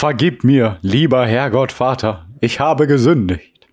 [0.00, 3.66] Vergib mir, lieber Herrgott Vater, ich habe gesündigt.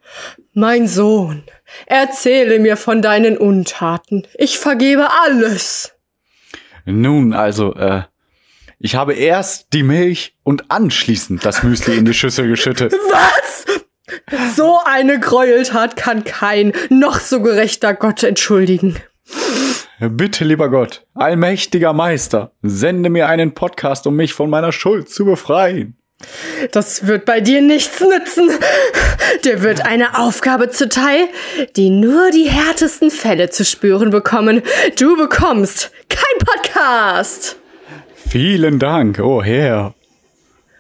[0.55, 1.43] Mein Sohn,
[1.85, 4.25] erzähle mir von deinen Untaten.
[4.33, 5.93] Ich vergebe alles.
[6.83, 8.05] Nun, also, äh,
[8.79, 12.91] ich habe erst die Milch und anschließend das Müsli in die Schüssel geschüttet.
[13.11, 13.65] Was?
[14.55, 18.95] So eine Gräueltat kann kein noch so gerechter Gott entschuldigen.
[19.99, 25.25] Bitte, lieber Gott, allmächtiger Meister, sende mir einen Podcast, um mich von meiner Schuld zu
[25.25, 25.95] befreien.
[26.71, 28.49] Das wird bei dir nichts nützen.
[29.43, 31.27] Dir wird eine Aufgabe zuteil,
[31.75, 34.61] die nur die härtesten Fälle zu spüren bekommen.
[34.97, 37.57] Du bekommst kein Podcast.
[38.29, 39.93] Vielen Dank, oh Herr.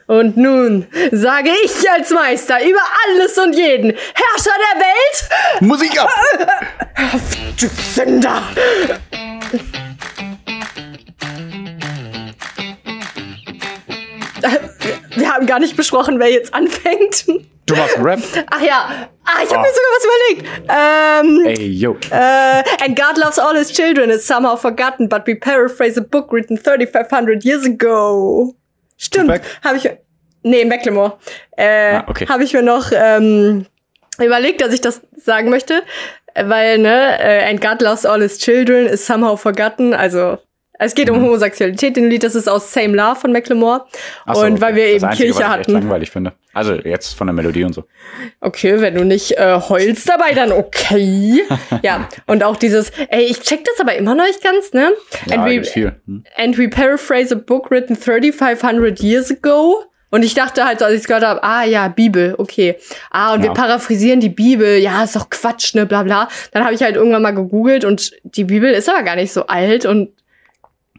[0.07, 6.09] Und nun sage ich als Meister über alles und jeden, Herrscher der Welt, Musik ab!
[7.59, 8.43] du Sünder!
[15.15, 17.25] Wir haben gar nicht besprochen, wer jetzt anfängt.
[17.67, 18.19] Du machst Rap?
[18.51, 19.09] Ach ja.
[19.25, 19.61] Ah, ich habe Oh.
[19.61, 20.49] mir sogar was überlegt.
[20.69, 21.97] Ähm, Ey, yo.
[22.11, 26.31] äh, and God loves all his children is somehow forgotten, but we paraphrase a book
[26.31, 28.53] written 3500 years ago.
[28.97, 29.41] Stimmt.
[29.63, 29.89] Habe ich.
[30.43, 31.17] Nee, Macklemore.
[31.57, 32.27] Äh, Ah, okay.
[32.27, 33.65] Habe ich mir noch ähm,
[34.19, 35.81] überlegt, dass ich das sagen möchte.
[36.35, 39.93] Weil, ne, äh, and God loves all his children is somehow forgotten.
[39.95, 40.37] Also,
[40.79, 41.17] es geht Mhm.
[41.17, 42.23] um Homosexualität dem Lied.
[42.23, 43.85] Das ist aus Same Love von Macklemore.
[44.33, 44.91] So, und weil wir okay.
[44.91, 45.71] eben das Einzige, Kirche was ich hatten.
[45.73, 46.33] langweilig finde.
[46.53, 47.83] Also jetzt von der Melodie und so.
[48.39, 51.41] Okay, wenn du nicht äh, heulst dabei, dann okay.
[51.83, 54.91] ja, und auch dieses, ey, ich check das aber immer noch nicht ganz, ne?
[55.27, 55.95] Ja, and, we, viel.
[56.05, 56.23] Hm?
[56.37, 59.83] and we paraphrase a book written 3500 years ago.
[60.11, 62.77] Und ich dachte halt, als ich es gehört habe, ah ja, Bibel, okay.
[63.11, 63.53] Ah, und wir Ja.
[63.53, 66.29] paraphrasieren die Bibel, ja, ist doch Quatsch, ne, bla bla.
[66.51, 69.47] Dann habe ich halt irgendwann mal gegoogelt und die Bibel ist aber gar nicht so
[69.47, 70.09] alt und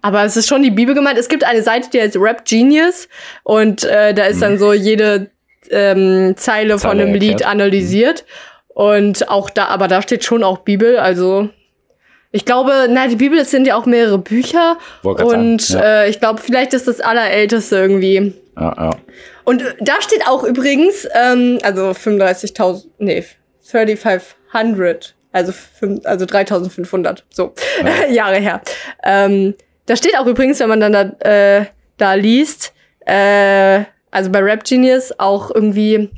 [0.02, 1.19] aber es ist schon die Bibel gemeint.
[1.19, 3.08] Es gibt eine Seite, die heißt Rap Genius
[3.42, 5.30] und äh, da ist dann so jede
[5.70, 7.50] ähm, Zeile von einem Lied erklärt.
[7.50, 8.24] analysiert.
[8.69, 10.98] Und auch da, aber da steht schon auch Bibel.
[10.98, 11.48] Also
[12.30, 14.77] ich glaube, na, die Bibel es sind ja auch mehrere Bücher.
[15.02, 16.02] Und ja.
[16.02, 18.35] äh, ich glaube, vielleicht ist das allerälteste irgendwie.
[18.56, 18.90] Ja, ja.
[19.45, 23.24] Und äh, da steht auch übrigens, ähm, also 35.000, nee,
[23.70, 25.52] 3500, also,
[26.05, 27.55] also 3500, so,
[28.11, 28.61] Jahre her.
[29.02, 29.55] Ähm,
[29.86, 31.02] da steht auch übrigens, wenn man dann da,
[31.58, 31.67] äh,
[31.97, 32.73] da liest,
[33.07, 36.11] äh, also bei Rap Genius auch irgendwie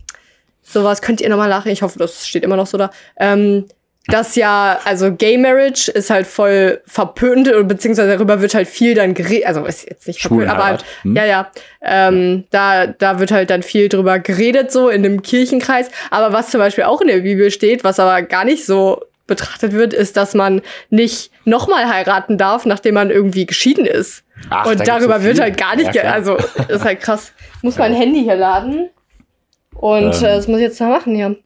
[0.62, 3.64] sowas, könnt ihr nochmal nachlesen, ich hoffe, das steht immer noch so da, ähm,
[4.08, 9.12] das ja, also Gay Marriage ist halt voll verpönt, beziehungsweise darüber wird halt viel dann
[9.12, 10.84] geredet, also ist jetzt nicht verpönt, aber halt.
[11.02, 11.14] Hm?
[11.14, 11.50] ja, ja,
[11.82, 15.90] ähm, da, da wird halt dann viel drüber geredet, so in dem Kirchenkreis.
[16.10, 19.72] Aber was zum Beispiel auch in der Bibel steht, was aber gar nicht so betrachtet
[19.72, 24.24] wird, ist, dass man nicht nochmal heiraten darf, nachdem man irgendwie geschieden ist.
[24.50, 26.36] Ach, Und darüber so wird halt gar nicht, Ja, also
[26.68, 27.32] ist halt krass.
[27.58, 28.90] Ich muss mein Handy hier laden.
[29.74, 30.24] Und Ähm.
[30.24, 31.36] äh, das muss ich jetzt mal machen hier.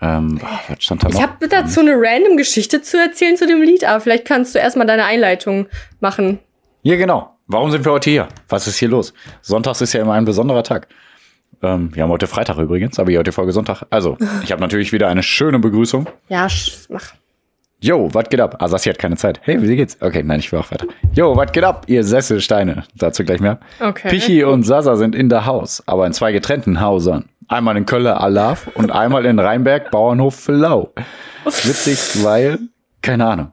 [0.00, 1.14] Ähm, was stand da noch?
[1.14, 4.58] Ich habe dazu eine random Geschichte zu erzählen zu dem Lied, aber vielleicht kannst du
[4.58, 5.66] erstmal deine Einleitung
[6.00, 6.40] machen.
[6.82, 7.36] Ja, genau.
[7.46, 8.28] Warum sind wir heute hier?
[8.48, 9.14] Was ist hier los?
[9.42, 10.88] Sonntags ist ja immer ein besonderer Tag.
[11.62, 13.82] Ähm, wir haben heute Freitag übrigens, aber hier heute Folge Sonntag.
[13.90, 16.06] Also, ich habe natürlich wieder eine schöne Begrüßung.
[16.28, 17.12] Ja, sch- mach.
[17.80, 18.56] Yo, was geht ab?
[18.60, 19.40] Ah, Sassi hat keine Zeit.
[19.42, 19.96] Hey, wie geht's?
[20.00, 20.86] Okay, nein, ich will auch weiter.
[21.14, 22.84] Yo, was geht ab, ihr Sesselsteine?
[22.96, 23.58] Dazu gleich mehr.
[23.80, 24.08] Okay.
[24.08, 27.24] Pichi und Sasa sind in der Haus, aber in zwei getrennten Hausern.
[27.48, 30.92] Einmal in Kölle Alaf und einmal in Rheinberg Bauernhof Villau.
[31.44, 32.60] Witzig, weil,
[33.02, 33.52] keine Ahnung.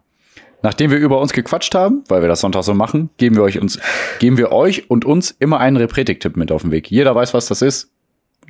[0.61, 3.59] Nachdem wir über uns gequatscht haben, weil wir das Sonntag so machen, geben wir euch
[3.59, 3.79] uns,
[4.19, 6.91] geben wir euch und uns immer einen Repretik-Tipp mit auf den Weg.
[6.91, 7.91] Jeder weiß, was das ist.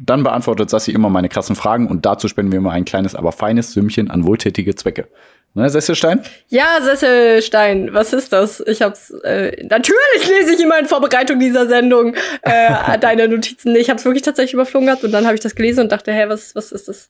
[0.02, 3.32] Dann beantwortet Sassi immer meine krassen Fragen und dazu spenden wir immer ein kleines, aber
[3.34, 5.10] feines Sümmchen an wohltätige Zwecke.
[5.56, 6.22] Ne, Sesselstein?
[6.48, 8.64] Ja, Sesselstein, was ist das?
[8.66, 13.74] Ich hab's, äh, natürlich lese ich immer in Vorbereitung dieser Sendung äh, deine Notizen.
[13.74, 16.14] Nee, Ich hab's wirklich tatsächlich überflogen gehabt und dann habe ich das gelesen und dachte,
[16.14, 17.10] hä, was, was ist das?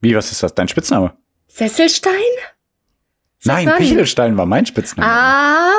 [0.00, 0.54] Wie, was ist das?
[0.54, 1.14] Dein Spitzname?
[1.46, 2.12] Sesselstein?
[3.44, 3.76] Nein, mal.
[3.76, 5.08] Pichelstein war mein Spitzname.
[5.10, 5.70] Ah!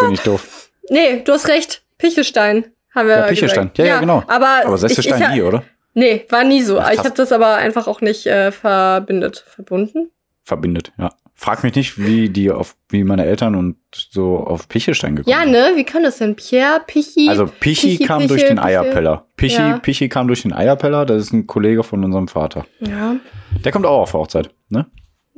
[0.00, 0.70] Bin ich doof.
[0.88, 1.82] Nee, du hast recht.
[1.98, 2.66] Pichelstein.
[2.94, 3.64] Haben wir Ja, Pichelstein.
[3.64, 3.78] gesagt.
[3.78, 4.22] Ja, ja, genau.
[4.26, 5.62] Aber, Aber Sesselstein ich, nie, oder?
[5.94, 6.78] Nee, war nie so.
[6.80, 9.44] Ach, ich habe das aber einfach auch nicht äh, verbindet.
[9.48, 10.10] Verbunden?
[10.44, 11.10] Verbindet, ja.
[11.34, 15.42] Frag mich nicht, wie die auf, wie meine Eltern und so auf Pichelstein gekommen Ja,
[15.42, 15.52] sind.
[15.52, 15.72] ne?
[15.76, 16.36] Wie kann das denn?
[16.36, 17.28] Pierre, Pichi?
[17.30, 18.68] Also Pichi, Pichi, kam Pichel, durch den Pichel.
[18.68, 19.26] Eierpeller.
[19.36, 19.78] Pichi, Ja.
[19.78, 22.66] Pichi kam durch den Eierpeller, das ist ein Kollege von unserem Vater.
[22.80, 23.16] Ja.
[23.64, 24.86] Der kommt auch auf Hochzeit, ne?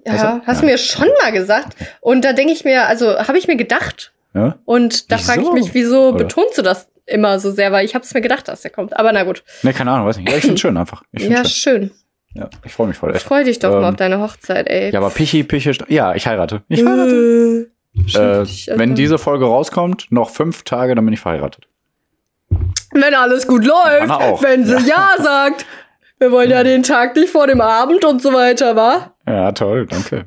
[0.04, 0.46] Ja, du?
[0.46, 0.60] hast Ja.
[0.62, 1.76] du mir schon mal gesagt.
[2.00, 4.12] Und da denke ich mir, also habe ich mir gedacht.
[4.34, 4.56] Ja?
[4.64, 6.19] Und da frage ich mich, wieso Oder?
[6.25, 7.70] betonst du das immer so sehr?
[7.72, 8.96] Weil ich habe es mir gedacht, dass der kommt.
[8.96, 9.44] Aber na gut.
[9.62, 10.28] Ne, keine Ahnung, weiß nicht.
[10.31, 11.02] Ja, ich find's schön einfach.
[11.12, 11.90] Ich Ja, schön.
[11.90, 11.90] schön.
[12.34, 13.14] Ja, ich freue mich voll.
[13.14, 13.25] Echt.
[13.25, 14.90] Freu dich doch Ähm, mal auf deine Hochzeit, ey.
[14.90, 16.62] Ja, aber Pichi, Pichi, ja, ich heirate.
[16.69, 17.69] Ich heirate.
[18.14, 21.66] Äh, Äh, dich, wenn diese Folge rauskommt, noch fünf Tage, dann bin ich verheiratet.
[22.93, 25.10] Wenn alles gut läuft, wenn sie ja.
[25.19, 25.66] sagt.
[26.19, 29.12] Wir wollen ja den Tag nicht vor dem Abend und so weiter, wa?
[29.26, 30.26] Ja, toll, danke.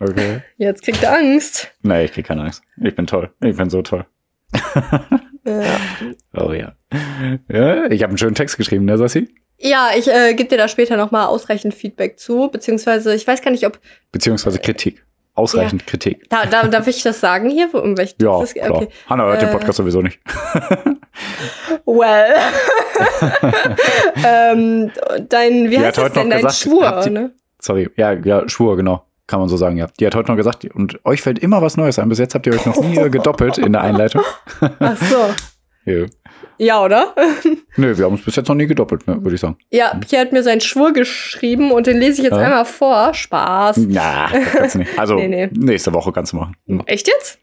[0.00, 0.42] Okay.
[0.56, 1.70] Jetzt kriegt er Angst.
[1.82, 2.62] Nee, ich krieg keine Angst.
[2.82, 3.30] Ich bin toll.
[3.42, 4.04] Ich bin so toll.
[5.44, 5.76] Ja,
[6.36, 6.72] Oh ja.
[7.48, 9.28] ja ich habe einen schönen Text geschrieben, ne, Sassi?
[9.58, 13.40] ja ich äh, gebe dir da später noch mal ausreichend Feedback zu, beziehungsweise ich weiß
[13.42, 13.78] gar nicht, ob
[14.10, 15.04] Beziehungsweise Kritik.
[15.34, 16.28] Ausreichend Kritik.
[16.30, 18.86] da, da darf ich das sagen hier, wo irgendwelche Ja, das, klar.
[19.08, 20.20] Hanna hört den Äh, Podcast sowieso nicht.
[21.84, 22.34] Well.
[24.24, 24.90] ähm,
[25.28, 27.32] dein, wie heißt das denn, dein gesagt, Schwur, ihr- ne?
[27.64, 27.88] Sorry.
[27.96, 29.04] Ja, ja, Schwur, genau.
[29.26, 29.86] Kann man so sagen, ja.
[29.98, 32.10] Die hat heute noch gesagt, und euch fällt immer was Neues ein.
[32.10, 34.22] Bis jetzt habt ihr euch noch nie gedoppelt in der Einleitung.
[34.78, 35.16] Ach so.
[35.86, 36.06] Ja.
[36.56, 37.14] Ja, oder?
[37.76, 39.58] Nö, wir haben uns bis jetzt noch nie gedoppelt, ne, würde ich sagen.
[39.70, 42.42] Ja, Pierre hat mir seinen Schwur geschrieben und den lese ich jetzt Ja.
[42.44, 43.12] einmal vor.
[43.12, 43.76] Spaß.
[43.90, 44.98] Na, das kannst du nicht.
[44.98, 45.50] Also, Nee, nee.
[45.52, 46.56] nächste Woche kannst du machen.
[46.86, 47.38] Echt jetzt?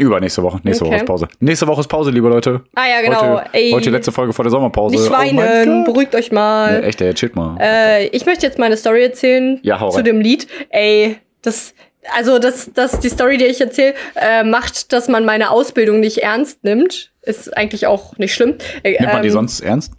[0.00, 0.60] Übernächste Woche.
[0.64, 0.92] Nächste Okay.
[0.94, 1.28] Woche ist Pause.
[1.40, 2.62] Nächste Woche ist Pause, liebe Leute.
[2.74, 3.38] Ah ja, genau.
[3.40, 4.96] Heute, Ey, heute letzte Folge vor der Sommerpause.
[4.96, 5.84] nicht Oh weinen, Gott.
[5.86, 6.84] beruhigt euch Ja, mal.
[6.84, 7.56] echt, ey, chillt mal.
[7.60, 10.04] Äh, ich möchte jetzt meine Story erzählen Ja, hau zu rein.
[10.04, 10.46] dem Lied.
[10.70, 11.74] Ey, das,
[12.16, 16.18] also das, das, die Story, die ich erzähle, äh, macht, dass man meine Ausbildung nicht
[16.18, 17.12] ernst nimmt.
[17.22, 18.54] Ist eigentlich auch nicht schlimm.
[18.82, 19.92] Äh, Nimmt man die ähm, sonst ernst?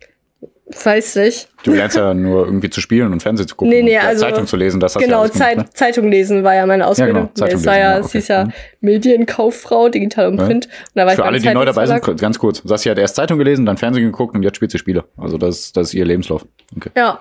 [0.83, 1.49] Weiß nicht.
[1.63, 4.25] Du lernst ja nur irgendwie zu spielen und Fernsehen zu gucken Nee, nee, und also-
[4.25, 4.79] Zeitung zu lesen.
[4.79, 5.69] Das hast du ja Genau, alles gemacht, Zeit, ne?
[5.73, 7.15] Zeitung lesen war ja meine Ausbildung.
[7.23, 8.47] genau, Zeitung es war lesen, ja, ja, sie ist okay.
[8.47, 8.53] ja.
[8.79, 10.45] Medienkauffrau, digital und Ja.
[10.45, 10.65] Print.
[10.65, 12.61] Und da war ich Für alle, die neu dabei sind, ganz kurz.
[12.63, 15.03] Sassi hat erst Zeitung gelesen, dann Fernsehen geguckt und jetzt spielt sie Spiele.
[15.17, 16.45] Also das, das ist ihr Lebenslauf.
[16.75, 17.19] Okay, Ja.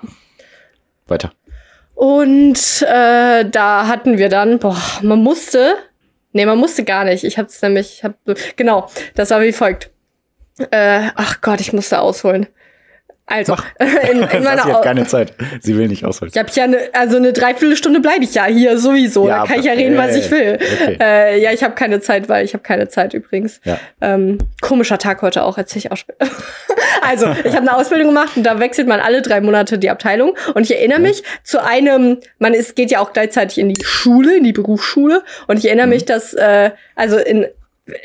[1.07, 1.31] weiter.
[1.93, 5.75] Und äh, da hatten wir dann, boah, man musste,
[6.31, 7.23] nee, man musste gar nicht.
[7.23, 8.15] Ich hab's nämlich, ich hab,
[8.55, 9.91] genau, das war wie folgt.
[10.71, 12.47] Äh, ach Gott, ich musste ausholen.
[13.31, 13.55] Also,
[14.11, 15.33] in, in meiner Au- hat keine Zeit.
[15.61, 16.31] Sie will nicht ausholen.
[16.33, 19.27] Ich habe ja eine, also eine Dreiviertelstunde bleibe ich ja hier sowieso.
[19.27, 20.57] Ja, da kann ich ja reden, was ich will.
[20.61, 20.97] okay.
[20.99, 23.61] Äh, ja, ich habe keine Zeit, weil ich habe keine Zeit übrigens.
[23.63, 23.79] Ja.
[24.01, 26.27] Ähm, komischer Tag heute auch, erzähle ich auch später.
[27.01, 30.35] also, ich habe eine Ausbildung gemacht und da wechselt man alle drei Monate die Abteilung.
[30.53, 34.37] Und ich erinnere mich zu einem, man ist, geht ja auch gleichzeitig in die Schule,
[34.37, 35.23] in die Berufsschule.
[35.47, 35.93] Und ich erinnere Mhm.
[35.93, 37.45] mich, dass, äh, also in,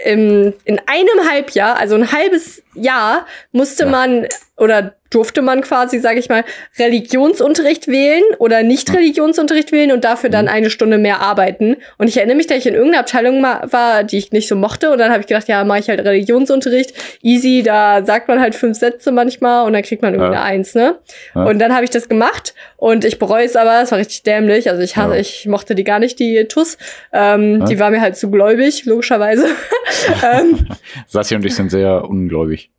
[0.05, 3.91] im, in einem Halbjahr, also ein halbes Jahr, musste Ja.
[3.91, 4.27] man
[4.57, 6.45] oder durfte man quasi, sage ich mal,
[6.79, 10.33] Religionsunterricht wählen oder nicht Religionsunterricht wählen und dafür Mhm.
[10.33, 11.77] dann eine Stunde mehr arbeiten.
[11.99, 14.91] Und ich erinnere mich, dass ich in irgendeiner Abteilung war, die ich nicht so mochte.
[14.91, 16.93] Und dann habe ich gedacht, ja, mache ich halt Religionsunterricht.
[17.23, 20.43] Easy, da sagt man halt fünf Sätze manchmal und dann kriegt man irgendeine Ja.
[20.43, 20.99] Eins, ne?
[21.35, 21.45] Ja.
[21.45, 24.69] Und dann habe ich das gemacht und ich bereue es aber, es war richtig dämlich.
[24.71, 25.21] Also ich, hasse, Ja.
[25.21, 26.77] ich mochte die gar nicht, die TUS.
[27.13, 27.65] Ähm.
[27.67, 29.47] Die war mir halt zu gläubig, logischerweise.
[30.31, 30.67] ähm,
[31.07, 32.71] Sassi und ich sind sehr ungläubig.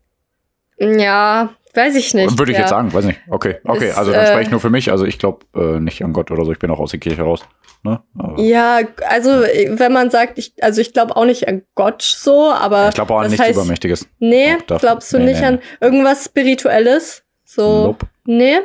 [0.79, 2.37] ja, weiß ich nicht.
[2.37, 2.63] Würde ich ja.
[2.63, 3.21] jetzt sagen, weiß nicht.
[3.29, 4.91] Okay, okay, Ist, also dann äh, spreche ich nur für mich.
[4.91, 6.51] Also ich glaube äh, nicht an Gott oder so.
[6.51, 7.45] Ich bin auch aus der Kirche raus.
[7.83, 8.01] Ne?
[8.17, 12.51] Aber Ja, also wenn man sagt, ich, also ich glaube auch nicht an Gott so,
[12.51, 14.07] aber ich glaube auch an nichts heißt, Übermächtiges.
[14.19, 17.23] Nee, glaubst du nee, nicht nee, an irgendwas Spirituelles?
[17.45, 18.07] So, Nope.
[18.25, 18.57] nee.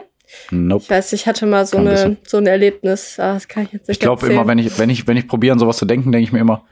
[0.50, 0.82] Nope.
[0.82, 3.20] Ich weiß, ich hatte mal so, Kann eine, so ein Erlebnis.
[3.20, 5.28] Ah, Das kann ich jetzt nicht Ich glaube immer, wenn ich, wenn ich, wenn ich
[5.28, 6.64] probiere, an sowas zu denken, denke ich mir immer,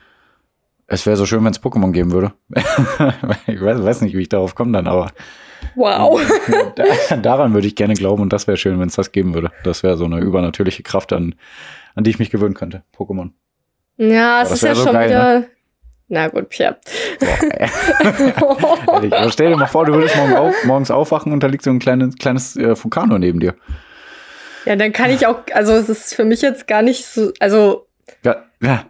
[0.86, 2.32] es wäre so schön, wenn es Pokémon geben würde.
[3.46, 5.12] ich weiß, weiß nicht, wie ich darauf komme dann, aber
[5.74, 6.20] Wow.
[6.74, 9.50] da, daran würde ich gerne glauben und das wäre schön, wenn es das geben würde.
[9.64, 11.34] Das wäre so eine übernatürliche Kraft, an,
[11.94, 12.82] an die ich mich gewöhnen könnte.
[12.96, 13.30] Pokémon.
[13.96, 15.14] Ja, es das ist ja so schon geil, ne?
[15.14, 15.44] wieder.
[16.08, 16.76] Na gut, Pierre.
[18.38, 21.62] Boah, ehrlich, stell dir mal vor, du würdest morgen auf, morgens aufwachen und da liegt
[21.62, 23.54] so ein kleines, kleines äh, Vulkano neben dir.
[24.64, 27.86] ja, dann kann ich auch, also es ist für mich jetzt gar nicht so, also
[28.24, 28.86] Ja, ja.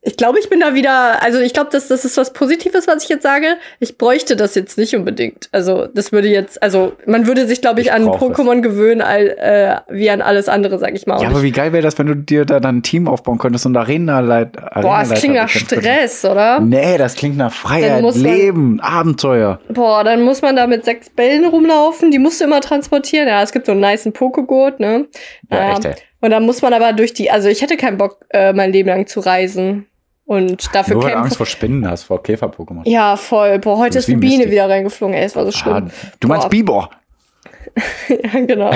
[0.00, 3.02] Ich glaube, ich bin da wieder, also ich glaube, das, das ist was Positives, was
[3.02, 3.46] ich jetzt sage.
[3.80, 5.48] Ich bräuchte das jetzt nicht unbedingt.
[5.50, 8.04] Also das würde jetzt, also man würde sich, glaube ich, Ich an.
[8.06, 11.20] Pokémon gewöhnen, all, äh, wie an alles andere, sag ich mal.
[11.20, 13.66] ja, aber wie geil wäre das, wenn du dir da dann ein Team aufbauen könntest
[13.66, 16.60] und Arena leit boah, es klingt nach Stress, oder?
[16.60, 19.58] Nee, das klingt nach Freiheit, man- Leben, Abenteuer.
[19.68, 23.26] Boah, dann muss man da mit sechs Bällen rumlaufen, die musst du immer transportieren.
[23.26, 25.06] Ja, es gibt so einen niceen Pokegurt, ne?
[25.50, 25.72] Ja, Naja.
[25.72, 25.94] echt, ey.
[26.20, 28.88] Und dann muss man aber durch die, also ich hätte keinen Bock, äh, mein Leben
[28.88, 29.86] lang zu reisen.
[30.24, 32.82] Und dafür Nur weil du Angst vor Spinnen hast, vor Käfer-Pokémon.
[32.86, 33.58] Ja, voll.
[33.60, 34.50] Boah, heute Du ist eine Biene Misty.
[34.50, 35.90] wieder reingeflogen, ey, es war so Ah, schlimm.
[36.20, 36.50] du meinst Boah.
[36.50, 36.90] Bibor.
[38.08, 38.72] Ja, genau.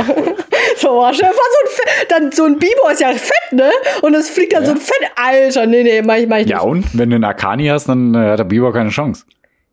[0.76, 3.70] so, boah, so ein, Fe- dann, so ein Biber ist ja fett, ne?
[4.02, 4.66] Und es fliegt dann Ja.
[4.68, 5.10] so ein Fett.
[5.16, 6.66] Alter, nee, nee, mach ich, mach ich Ja, nicht.
[6.66, 9.24] und wenn du einen Arcani hast, dann äh, hat der Bibor keine Chance.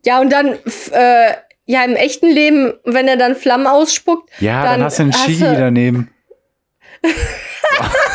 [0.06, 0.54] Ja, und dann,
[0.92, 1.34] äh,
[1.66, 5.12] ja, im echten Leben, wenn er dann Flammen ausspuckt, Ja, dann, Dann hast du einen
[5.40, 6.10] du- daneben.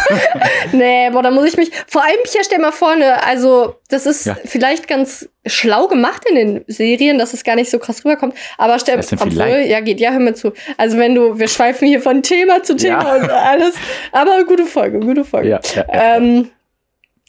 [0.73, 1.71] Nee, boah, da muss ich mich.
[1.87, 4.37] Vor allem, hier stell mal vorne, also, das ist Ja.
[4.45, 8.35] vielleicht ganz schlau gemacht in den Serien, dass es gar nicht so krass rüberkommt.
[8.59, 10.53] Aber stell obwohl, ja, geht, ja, hör mir zu.
[10.77, 13.23] Also, wenn du, wir schweifen hier von Thema zu Thema Ja.
[13.23, 13.75] und alles.
[14.13, 15.49] Aber gute Folge, gute Folge.
[15.49, 15.61] Ja.
[15.93, 16.51] Ähm,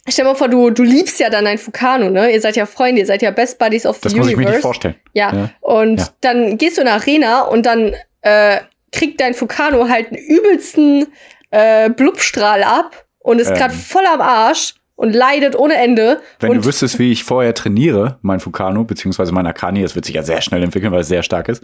[0.08, 2.30] Stell mal vor, du, du liebst ja dann ein Fukano, ne?
[2.30, 4.40] Ihr seid ja Freunde, ihr seid ja Best Buddies of the Das muss Universe.
[4.42, 4.94] ich mir nicht vorstellen.
[5.14, 5.50] Ja.
[5.60, 7.92] Und dann gehst du in eine Arena und dann
[8.22, 8.58] äh,
[8.92, 11.08] kriegt dein Fukano halt einen übelsten
[11.56, 13.54] äh, Blubstrahl ab und ist Ähm.
[13.56, 16.20] gerade voll am Arsch und leidet ohne Ende.
[16.40, 20.14] Wenn du wüsstest, wie ich vorher trainiere, mein Fukano, beziehungsweise mein Akani, das wird sich
[20.14, 21.62] ja sehr schnell entwickeln, weil es sehr stark ist,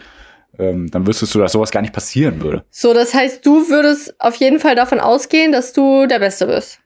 [0.58, 2.64] ähm, dann wüsstest du, dass sowas gar nicht passieren würde.
[2.70, 6.78] so, das heißt, du würdest auf jeden Fall davon ausgehen, dass du der Beste bist.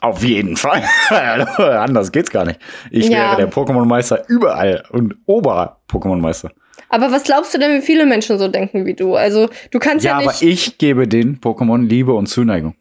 [0.00, 0.82] Auf jeden Fall.
[1.58, 2.58] Anders geht's gar nicht.
[2.90, 3.18] Ich Ja.
[3.18, 6.50] wäre der Pokémon-Meister überall und Ober-Pokémon-Meister.
[6.92, 9.16] Aber was glaubst du denn, wie viele Menschen so denken wie du?
[9.16, 10.42] Also, du kannst ja, Ja, aber nicht.
[10.42, 12.74] ich gebe den Pokémon Liebe und Zuneigung.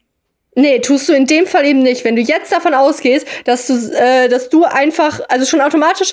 [0.54, 2.04] Nee, tust du in dem Fall eben nicht.
[2.04, 6.12] Wenn du jetzt davon ausgehst, dass du, äh, dass du einfach, also schon automatisch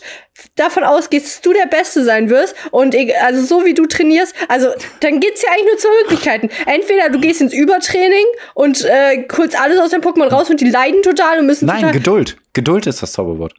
[0.54, 4.32] davon ausgehst, dass du der Beste sein wirst und eg- also so wie du trainierst,
[4.46, 4.68] also
[5.00, 6.50] dann geht's ja eigentlich nur zwei Möglichkeiten.
[6.66, 10.70] Entweder du gehst ins Übertraining und äh, holst alles aus dem Pokémon raus und die
[10.70, 11.92] leiden total und müssen Nein, total.
[11.94, 12.36] Geduld.
[12.52, 13.54] Geduld ist das Zauberwort.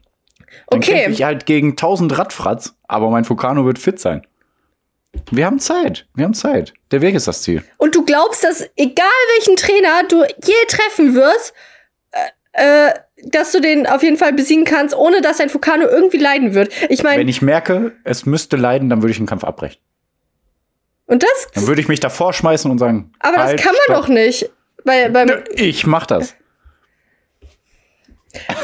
[0.70, 0.92] Dann Okay.
[0.94, 4.26] kämpfe ich halt gegen 1000 Radfratz, aber mein Fukano wird fit sein.
[5.32, 6.08] Wir haben Zeit.
[6.14, 6.74] Wir haben Zeit.
[6.92, 7.64] Der Weg ist das Ziel.
[7.78, 9.06] Und du glaubst, dass egal
[9.38, 11.54] welchen Trainer du je treffen wirst,
[12.54, 12.94] äh, äh,
[13.26, 16.72] dass du den auf jeden Fall besiegen kannst, ohne dass dein Fukano irgendwie leiden wird.
[16.90, 19.82] Ich meine, Wenn ich merke, es müsste leiden, dann würde ich den Kampf abbrechen.
[21.08, 23.82] und das, Dann würde ich mich davor schmeißen und sagen, aber das halt, kann man
[23.86, 23.96] stopp.
[23.96, 24.50] doch nicht.
[24.86, 26.36] Weil, beim, Ich mach das.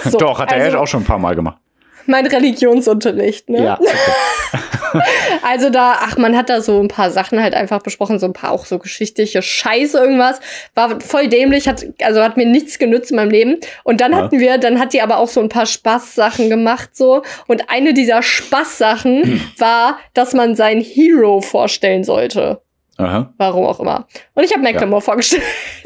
[0.05, 1.57] so, Doch, hat der also, Ash auch schon ein paar Mal gemacht.
[2.05, 3.63] Mein Religionsunterricht, ne?
[3.63, 3.79] Ja.
[3.79, 3.89] Okay.
[5.43, 8.31] Also da, ach, man hat da so ein paar Sachen halt einfach besprochen, so ein
[8.33, 10.39] paar auch so geschichtliche Scheiße irgendwas.
[10.73, 13.57] War voll dämlich, hat, also hat mir nichts genützt in meinem Leben.
[13.83, 14.19] Und dann Ja.
[14.19, 17.23] hatten wir, dann hat die aber auch so ein paar Spaßsachen gemacht, so.
[17.47, 22.61] Und eine dieser Spaßsachen war, dass man seinen Hero vorstellen sollte.
[22.97, 23.33] Aha.
[23.37, 24.07] Warum auch immer.
[24.33, 25.43] Und ich habe Macklemore vorgestellt.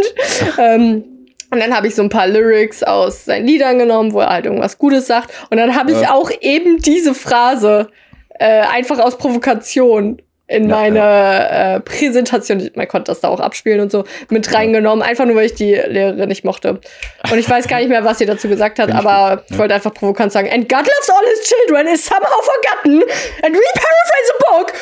[0.59, 1.18] ähm,
[1.51, 4.45] und dann habe ich so ein paar Lyrics aus seinen Liedern genommen, wo er halt
[4.45, 5.31] irgendwas Gutes sagt.
[5.49, 6.13] Und dann habe ich Ja.
[6.13, 7.89] auch eben diese Phrase
[8.39, 13.39] äh, einfach aus Provokation in Ja, meine Äh, Präsentation, ich- man konnte das da auch
[13.39, 15.03] abspielen und so, mit reingenommen.
[15.07, 16.79] Einfach nur, weil ich die Lehrerin nicht mochte.
[17.31, 19.57] Und ich weiß gar nicht mehr, was sie dazu gesagt hat, ich aber ich ja.
[19.59, 23.03] wollte einfach provokant sagen, And God loves all his children is somehow forgotten.
[23.43, 24.73] And we paraphrase a book.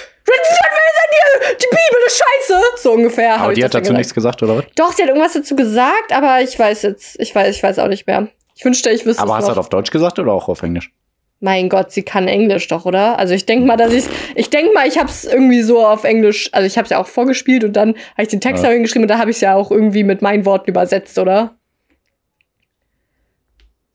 [1.59, 2.61] Die Bibel ist scheiße.
[2.77, 3.39] So ungefähr.
[3.39, 3.97] Aber die hat dazu gesagt.
[3.97, 4.65] nichts gesagt, oder was?
[4.75, 7.87] Doch, sie hat irgendwas dazu gesagt, aber ich weiß jetzt, ich weiß, ich weiß auch
[7.87, 8.27] nicht mehr.
[8.55, 10.63] Ich wünschte, ich wüsste Aber es hast du das auf Deutsch gesagt oder auch auf
[10.63, 10.91] Englisch?
[11.39, 13.19] Mein Gott, sie kann Englisch doch, oder?
[13.19, 16.49] Also ich denk mal, dass ich, ich denk mal, ich hab's irgendwie so auf Englisch,
[16.51, 18.69] also ich hab's ja auch vorgespielt und dann habe ich den Text Ja.
[18.69, 21.55] dahin geschrieben und da habe ich ja auch irgendwie mit meinen Worten übersetzt, oder?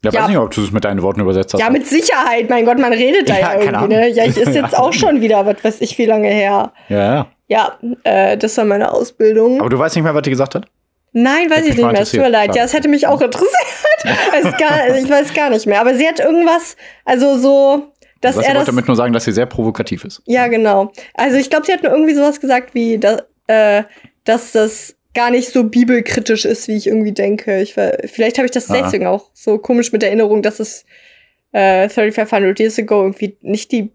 [0.04, 0.20] Ja, Ja.
[0.22, 1.60] weiß nicht, ob du es mit deinen Worten übersetzt hast.
[1.60, 4.08] Ja, mit Sicherheit, mein Gott, man redet da Ja, ja, irgendwie, ne?
[4.08, 6.72] Ja, ich ist jetzt auch schon wieder, was weiß ich, wie lange her.
[6.88, 7.26] ja, ja.
[7.48, 9.60] Ja, äh, das war meine Ausbildung.
[9.60, 10.64] Aber du weißt nicht mehr, was die gesagt hat?
[11.12, 12.00] Nein, weiß ich nicht mehr.
[12.00, 12.56] Es tut mir leid.
[12.56, 13.52] Ja, es hätte mich auch interessiert.
[14.42, 15.78] es gar, ich weiß gar nicht mehr.
[15.82, 17.88] Aber sie hat irgendwas, also so,
[18.22, 18.64] dass Was er das.
[18.66, 20.22] damit nur sagen, dass sie sehr provokativ ist.
[20.24, 20.90] Ja, genau.
[21.12, 23.18] Also ich glaube, sie hat nur irgendwie sowas gesagt wie, da,
[23.48, 23.82] äh,
[24.24, 27.60] dass das gar nicht so bibelkritisch ist, wie ich irgendwie denke.
[27.60, 28.80] Ich, war- vielleicht habe ich das Ah.
[28.82, 30.84] deswegen auch so komisch mit Erinnerung, dass es
[31.52, 33.90] äh, 3500 Years ago irgendwie nicht die.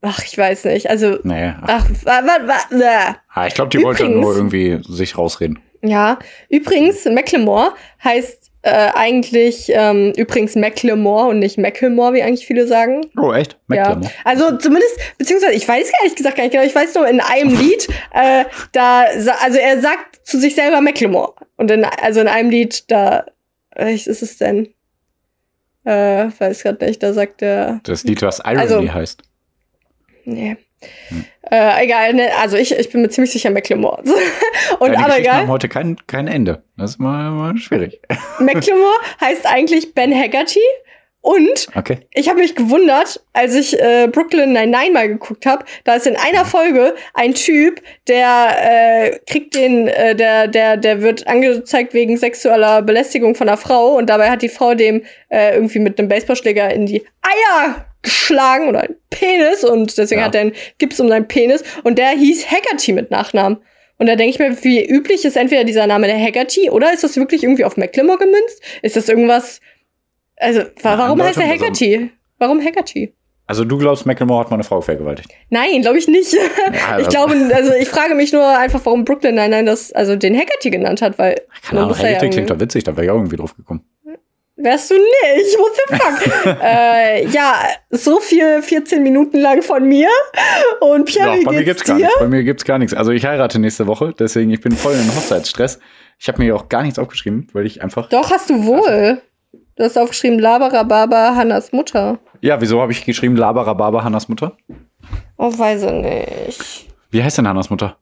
[0.00, 0.90] Ach, ich weiß nicht.
[0.90, 1.52] Also, Nee.
[1.62, 3.14] Ach, ach, wa, wa, wa, äh.
[3.34, 5.58] ah, ich glaube, die wollte Übrigens- nur irgendwie sich rausreden.
[5.80, 7.72] Ja, übrigens, Macklemore
[8.02, 13.02] heißt äh, eigentlich ähm, übrigens Macklemore und nicht Macklemore, wie eigentlich viele sagen.
[13.16, 13.56] Oh, echt?
[13.70, 14.10] Ja, McLemore.
[14.24, 17.56] also zumindest, beziehungsweise ich weiß ehrlich gesagt gar nicht genau, ich weiß nur in einem
[17.58, 19.02] Lied, äh, da,
[19.42, 21.34] also er sagt zu sich selber Macklemore.
[21.56, 23.26] Und in, also in einem Lied, da,
[23.76, 24.68] welches ist es denn?
[25.84, 29.22] Äh, weiß gerade nicht, da sagt er, Das Lied, was Irony Also- heißt.
[30.24, 30.56] nee.
[31.08, 31.24] Hm.
[31.50, 34.02] Äh, egal, ne, also ich, ich bin mir ziemlich sicher Macklemore.
[34.78, 35.40] Und Deine aber Geschichten egal.
[35.42, 36.62] haben heute kein, kein Ende.
[36.76, 38.00] Das ist mal, mal schwierig.
[38.38, 40.60] Macklemore heißt eigentlich Ben Haggerty.
[41.20, 41.98] Und Okay.
[42.12, 45.64] ich habe mich gewundert, als ich äh, Brooklyn Nine-Nine mal geguckt habe.
[45.84, 51.02] Da ist in einer Folge ein Typ, der äh, kriegt den, äh, der, der, der
[51.02, 55.54] wird angezeigt wegen sexueller Belästigung von einer Frau und dabei hat die Frau dem äh,
[55.54, 60.26] irgendwie mit einem Baseballschläger in die Eier geschlagen oder einen Penis und deswegen Ja.
[60.26, 63.58] hat er einen Gips um seinen Penis und der hieß Haggerty mit Nachnamen.
[63.98, 67.02] Und da denke ich mir, wie üblich ist entweder dieser Name der Haggerty oder ist
[67.02, 68.62] das wirklich irgendwie auf Macklemore gemünzt?
[68.82, 69.60] Ist das irgendwas,
[70.36, 72.10] also wa warum heißt er Haggerty?
[72.38, 73.12] Warum Haggerty?
[73.48, 75.30] Also du glaubst, Macklemore hat mal eine Frau vergewaltigt.
[75.48, 76.34] Nein, glaube ich nicht.
[76.34, 80.16] Ja, ich glaube, also ich frage mich nur einfach, warum Brooklyn nein, nein, das also
[80.16, 81.34] den Haggerty genannt hat, weil
[81.66, 83.84] Keine Ahnung, ja Haggerty klingt doch witzig, da wäre ich auch irgendwie drauf gekommen.
[84.58, 85.58] Wärst du nicht.
[85.58, 86.58] What the fuck?
[86.62, 87.54] äh, ja,
[87.90, 90.08] so viel 14 Minuten lang von mir.
[90.80, 92.04] Und Pierre, Doch, wie bei mir geht's gibt's gar dir?
[92.04, 92.20] nichts.
[92.20, 92.94] Bei mir gibt's gar nichts.
[92.94, 95.78] Also ich heirate nächste Woche, deswegen ich bin voll in Hochzeitsstress.
[96.18, 98.08] Ich habe mir auch gar nichts aufgeschrieben, weil ich einfach.
[98.08, 99.22] Doch, hast du wohl.
[99.76, 102.18] Du hast aufgeschrieben Labarababa Hannas Mutter.
[102.40, 104.56] Ja, wieso habe ich geschrieben Labarababa Hannas Mutter?
[105.36, 106.86] Oh, weiß ich nicht.
[107.10, 107.96] Wie heißt denn Hannas Mutter?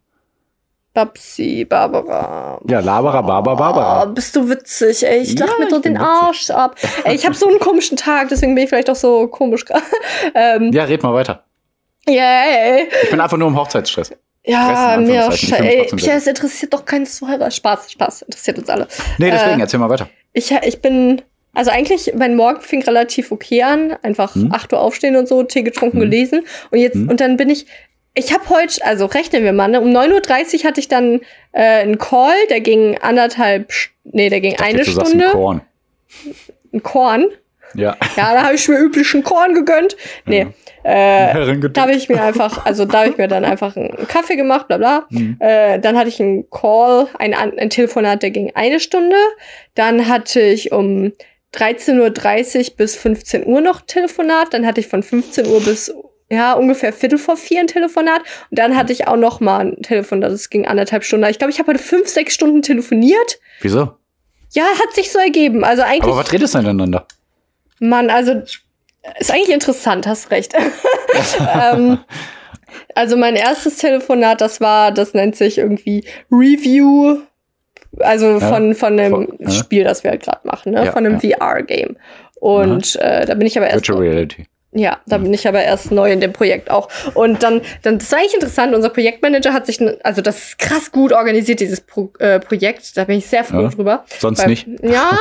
[0.97, 2.59] Babsi, Barbara.
[2.69, 4.05] Ja, Labarababa Barbara.
[4.05, 5.19] Oh, bist du witzig, ey.
[5.19, 6.07] Ich lach Ja, mir doch den witzig.
[6.07, 6.77] Arsch ab.
[7.05, 9.83] Ey, ich habe so einen komischen Tag, deswegen bin ich vielleicht auch so komisch gerade.
[10.35, 11.45] ähm, Ja, red mal weiter.
[12.09, 12.89] yay.
[13.03, 14.13] Ich bin einfach nur im Hochzeitsstress.
[14.47, 15.97] Ja, mir scheiße.
[15.97, 17.51] Pia, es interessiert doch keinen Zuhörer.
[17.51, 18.23] Spaß, Spaß.
[18.23, 18.87] Interessiert uns alle.
[19.19, 20.09] Nee, deswegen, Äh, erzähl mal weiter.
[20.33, 21.21] Ich, ich bin,
[21.53, 23.97] also eigentlich, mein Morgen fing relativ okay an.
[24.03, 24.51] Einfach Hm?
[24.53, 26.11] 8 Uhr aufstehen und so, Tee getrunken, Hm.
[26.11, 26.47] gelesen.
[26.71, 27.09] Und jetzt, Hm?
[27.11, 27.67] und dann bin ich,
[28.17, 31.21] ich habe heute, also rechnen wir mal, ne, um 9.30 Uhr hatte ich dann
[31.53, 33.71] äh, einen Call, der ging anderthalb,
[34.05, 35.27] nee, der ging dachte, eine Stunde.
[35.27, 35.61] ein Korn.
[36.73, 37.27] Ein Korn.
[37.75, 37.97] Ja.
[38.17, 39.97] Ja, da habe ich mir üblichen Korn gegönnt.
[40.25, 40.47] Nee.
[40.83, 41.75] Äh, Herrengedeck.
[41.75, 44.69] da habe ich mir einfach, also da habe ich mir dann einfach einen Kaffee gemacht,
[44.69, 45.07] bla bla.
[45.11, 45.37] Mhm.
[45.41, 49.17] Äh, dann hatte ich einen Call, ein, ein Telefonat, der ging eine Stunde.
[49.75, 51.13] Dann hatte ich um
[51.55, 54.55] 13.30 Uhr bis 15 Uhr noch Telefonat.
[54.55, 55.93] Dann hatte ich von 15 Uhr bis
[56.31, 58.21] ja, ungefähr Viertel vor vier ein Telefonat.
[58.51, 61.29] Und dann hatte ich auch noch mal ein Telefonat, das ging anderthalb Stunden.
[61.31, 63.39] Ich glaube, ich habe heute fünf, sechs Stunden telefoniert.
[63.61, 63.93] Wieso?
[64.53, 65.65] Ja, hat sich so ergeben.
[65.65, 67.07] Also eigentlich, Aber was redest du denn miteinander?
[67.79, 68.43] Mann, also
[69.19, 70.55] ist eigentlich interessant, hast recht.
[71.55, 71.99] ähm,
[72.95, 77.19] also mein erstes Telefonat, das war, das nennt sich irgendwie Review,
[77.99, 79.51] also Ja, von, von einem voll, ja.
[79.51, 80.87] Spiel, das wir halt gerade machen, ne?
[80.87, 81.97] Ja, von einem VR-Game.
[82.41, 84.47] Und äh, da bin ich aber erst Virtual Reality.
[84.77, 86.89] Ja, da bin ich aber erst neu in dem Projekt auch.
[87.15, 88.75] Und dann, dann das war eigentlich interessant.
[88.75, 92.97] Unser Projektmanager hat sich, also das ist krass gut organisiert, dieses Pro, äh, Projekt.
[92.97, 94.05] Da bin ich sehr froh Ja, drüber.
[94.19, 94.67] Sonst Weil- nicht.
[94.83, 95.19] Ja.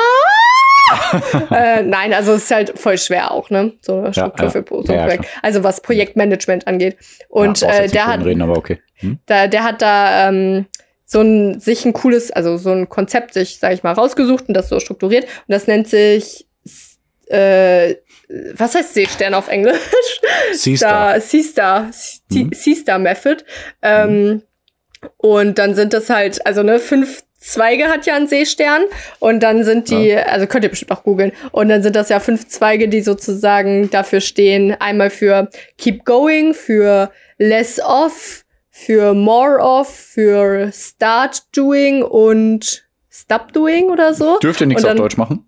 [1.51, 3.74] äh, nein, also es ist halt voll schwer auch, ne?
[3.81, 4.51] So eine Struktur ja.
[4.51, 5.25] für so ein Ja, Projekt.
[5.41, 6.97] Also was Projektmanagement angeht.
[7.29, 8.79] Und äh, der hat, reden, aber okay.
[8.97, 9.19] Hm?
[9.25, 10.67] da, der hat da ähm,
[11.05, 14.53] so ein sich ein cooles, also so ein Konzept sich, sag ich mal, rausgesucht und
[14.53, 15.24] das so strukturiert.
[15.24, 16.45] Und das nennt sich
[17.27, 17.95] äh,
[18.55, 19.79] was heißt Seestern auf Englisch?
[20.53, 21.20] Siehst du.
[21.22, 21.91] Sea-Star,
[22.32, 22.51] Mhm.
[22.53, 23.44] Sea-Star Method.
[23.82, 24.41] Ähm,
[25.17, 28.85] und dann sind das halt, also ne, fünf Zweige hat ja ein Seestern
[29.20, 32.20] und dann sind die, also könnt ihr bestimmt auch googeln, und dann sind das ja
[32.20, 39.59] fünf Zweige, die sozusagen dafür stehen, einmal für Keep Going, für Less Off, für More
[39.59, 44.40] Off, für Start Doing und Stop Doing oder so.
[44.40, 45.46] Dürft ihr nichts Und auf dann- Deutsch machen?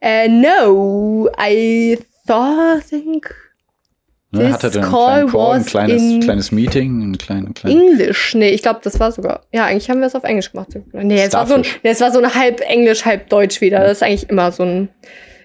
[0.00, 3.34] Äh, no, I thought, think
[4.32, 4.48] Ne?
[4.48, 8.34] Ihr einen call Call, ein kleines, in- kleines Meeting, ein kleines, kleines Englisch.
[8.34, 9.42] Nee, ich glaube, das war sogar.
[9.52, 10.68] Ja, eigentlich haben wir es auf Englisch gemacht.
[10.92, 13.78] Nee, es war, so ein, nee, es war so ein halb Englisch, halb Deutsch wieder.
[13.80, 14.88] Das ist eigentlich immer so ein.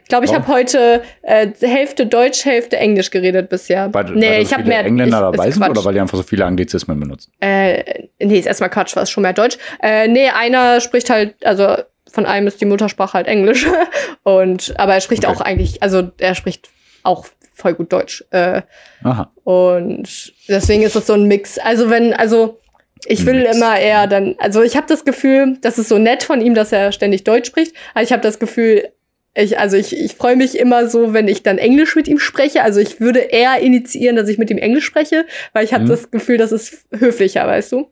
[0.04, 0.36] Ich glaube, ich Oh.
[0.36, 3.94] habe heute äh, Hälfte Deutsch, Hälfte Englisch geredet bisher.
[3.94, 4.84] Weil, nee, weil ich habe mehr.
[4.84, 5.70] Engländer ich, dabei sind Quatsch.
[5.72, 7.32] oder weil die einfach so viele Anglizismen benutzen?
[7.39, 9.58] Äh, nee, ist erstmal Quatsch, war es schon mehr Deutsch.
[9.82, 11.78] Äh, nee, einer spricht halt, also
[12.12, 13.65] von einem ist die Muttersprache halt Englisch.
[14.24, 15.34] Und, aber er spricht Okay.
[15.36, 16.69] auch eigentlich, also er spricht
[17.04, 18.24] auch voll gut Deutsch.
[18.32, 18.62] Äh,
[19.04, 19.32] Aha.
[19.43, 21.58] und deswegen ist es so ein Mix.
[21.60, 22.60] Also wenn, also
[23.06, 23.56] ich will Mix.
[23.56, 26.71] immer eher dann, also ich habe das Gefühl, das ist so nett von ihm, dass
[26.71, 27.76] er ständig Deutsch spricht.
[27.93, 28.89] Aber ich habe das Gefühl,
[29.34, 32.63] ich, also ich, ich freue mich immer so, wenn ich dann Englisch mit ihm spreche.
[32.63, 35.89] Also ich würde eher initiieren, dass ich mit ihm Englisch spreche, weil ich habe Mhm.
[35.89, 37.89] das Gefühl, das ist höflicher, weißt du?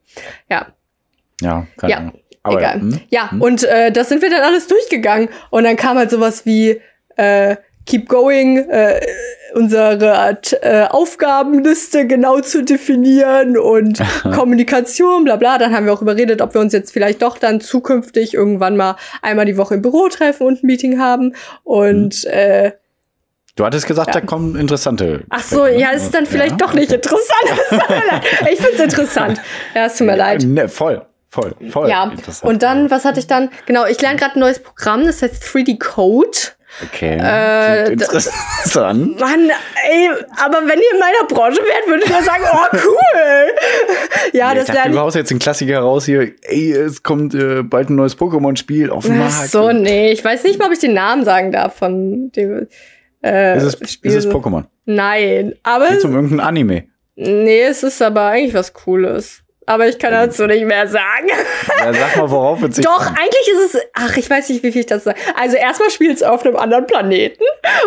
[0.50, 0.68] Ja,
[1.42, 2.20] Ja, keine Ja, Ahnung.
[2.50, 2.82] Aber, egal.
[2.82, 3.00] hm?
[3.10, 3.42] Ja, Hm?
[3.42, 5.30] und äh, das sind wir dann alles durchgegangen.
[5.50, 6.82] Und dann kam halt sowas wie
[7.16, 9.00] äh, Keep Going, äh,
[9.56, 14.00] unsere Art, äh, Aufgabenliste genau zu definieren und
[14.36, 15.58] Kommunikation, bla bla.
[15.58, 18.96] Dann haben wir auch überredet, ob wir uns jetzt vielleicht doch dann zukünftig irgendwann mal
[19.24, 21.34] einmal die Woche im Büro treffen und ein Meeting haben.
[21.64, 22.74] Und äh,
[23.56, 24.22] Du hattest gesagt, Ja.
[24.22, 25.24] da kommen interessante.
[25.30, 25.82] ach so, Gespräche, ne?
[25.82, 27.28] ja, ist dann vielleicht Ja, doch nicht interessant.
[27.72, 27.78] Es
[28.54, 29.42] ich find's interessant.
[29.76, 30.44] Ja, es tut mir leid.
[30.46, 31.90] Ne, voll, voll, voll.
[31.90, 32.12] Ja,
[32.42, 33.50] und dann, was hatte ich dann?
[33.66, 36.38] Genau, ich lerne gerade ein neues Programm, das heißt 3D Code.
[36.86, 37.18] Okay.
[37.20, 39.20] Äh, interessant.
[39.20, 39.50] Mann,
[39.90, 43.48] ey, aber wenn ihr in meiner Branche wärt, würdet ihr sagen, oh cool.
[44.34, 45.02] ja, ich das lerne du ich.
[45.02, 46.32] haust jetzt den Klassiker raus hier.
[46.44, 49.50] Ey, es kommt äh, bald ein neues Pokémon-Spiel auf den Ach Markt.
[49.50, 52.68] so, nee, ich weiß nicht mal, ob ich den Namen sagen darf von dem
[53.24, 54.12] äh, Ist es, Spiel.
[54.12, 54.66] ist es Pokémon?
[54.86, 56.84] Nein, aber Geht um irgendein Anime.
[57.16, 59.42] nee, es ist aber eigentlich was Cooles.
[59.70, 61.28] Aber ich kann dazu nicht mehr sagen.
[61.80, 63.82] Ja, sag mal, worauf es sich Doch, eigentlich ist es.
[63.94, 65.18] Ach, ich weiß nicht, wie viel ich das sage.
[65.36, 67.44] Also erstmal spielt es auf einem anderen Planeten.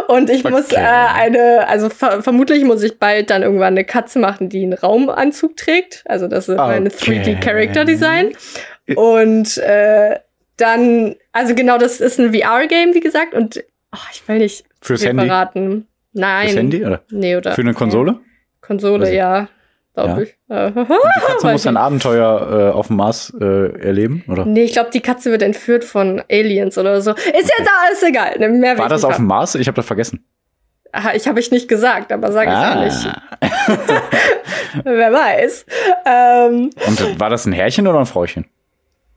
[0.06, 0.76] Und ich muss Okay.
[0.80, 4.74] äh, eine, also ver vermutlich muss ich bald dann irgendwann eine Katze machen, die einen
[4.74, 6.04] Raumanzug trägt.
[6.06, 7.20] Also das ist mein Okay.
[7.20, 8.32] 3D Character Design.
[8.94, 10.18] Und äh,
[10.56, 13.34] dann, also genau, das ist ein VR-Game, wie gesagt.
[13.34, 15.26] Und oh, ich will nicht Fürs Handy?
[15.26, 15.88] verraten.
[16.12, 16.46] Nein.
[16.48, 17.02] Fürs Handy oder?
[17.10, 17.52] Nee, oder?
[17.54, 18.20] Für eine Konsole?
[18.60, 19.48] Konsole, Also- ja.
[19.94, 20.36] Glaube ich.
[20.48, 24.44] Äh, Die Katze muss ein Abenteuer äh, auf dem Mars äh, erleben, oder?
[24.44, 27.10] Nee, ich glaube, die Katze wird entführt von Aliens oder so.
[27.12, 28.38] Ist jetzt alles egal.
[28.38, 29.54] Ne, Mehr War ich das auf dem Mars?
[29.54, 30.24] Ich habe das vergessen.
[30.94, 32.74] Aha, ich habe ich nicht gesagt, aber sage ich Ah.
[32.74, 33.08] ja nicht.
[34.84, 35.66] Wer weiß.
[36.06, 38.44] Ähm, Und war das ein Herrchen oder ein Frauchen?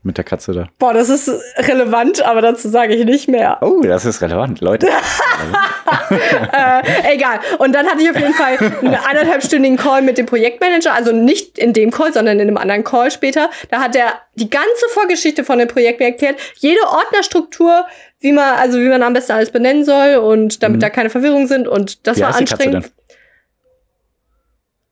[0.06, 0.68] Mit der Katze da.
[0.78, 3.58] boah, das ist relevant, aber dazu sage ich nicht mehr.
[3.60, 4.86] Oh, das ist relevant, Leute.
[6.52, 7.40] äh, egal.
[7.58, 11.58] Und dann hatte ich auf jeden Fall einen anderthalbstündigen Call mit dem Projektmanager, also nicht
[11.58, 13.50] in dem Call, sondern in einem anderen Call später.
[13.70, 17.84] Da hat er die ganze Vorgeschichte von dem Projekt mir erklärt, jede Ordnerstruktur,
[18.20, 20.80] wie man, also wie man am besten alles benennen soll und damit Mhm.
[20.82, 21.66] da keine Verwirrung sind.
[21.66, 22.92] Und das Wie war anstrengend.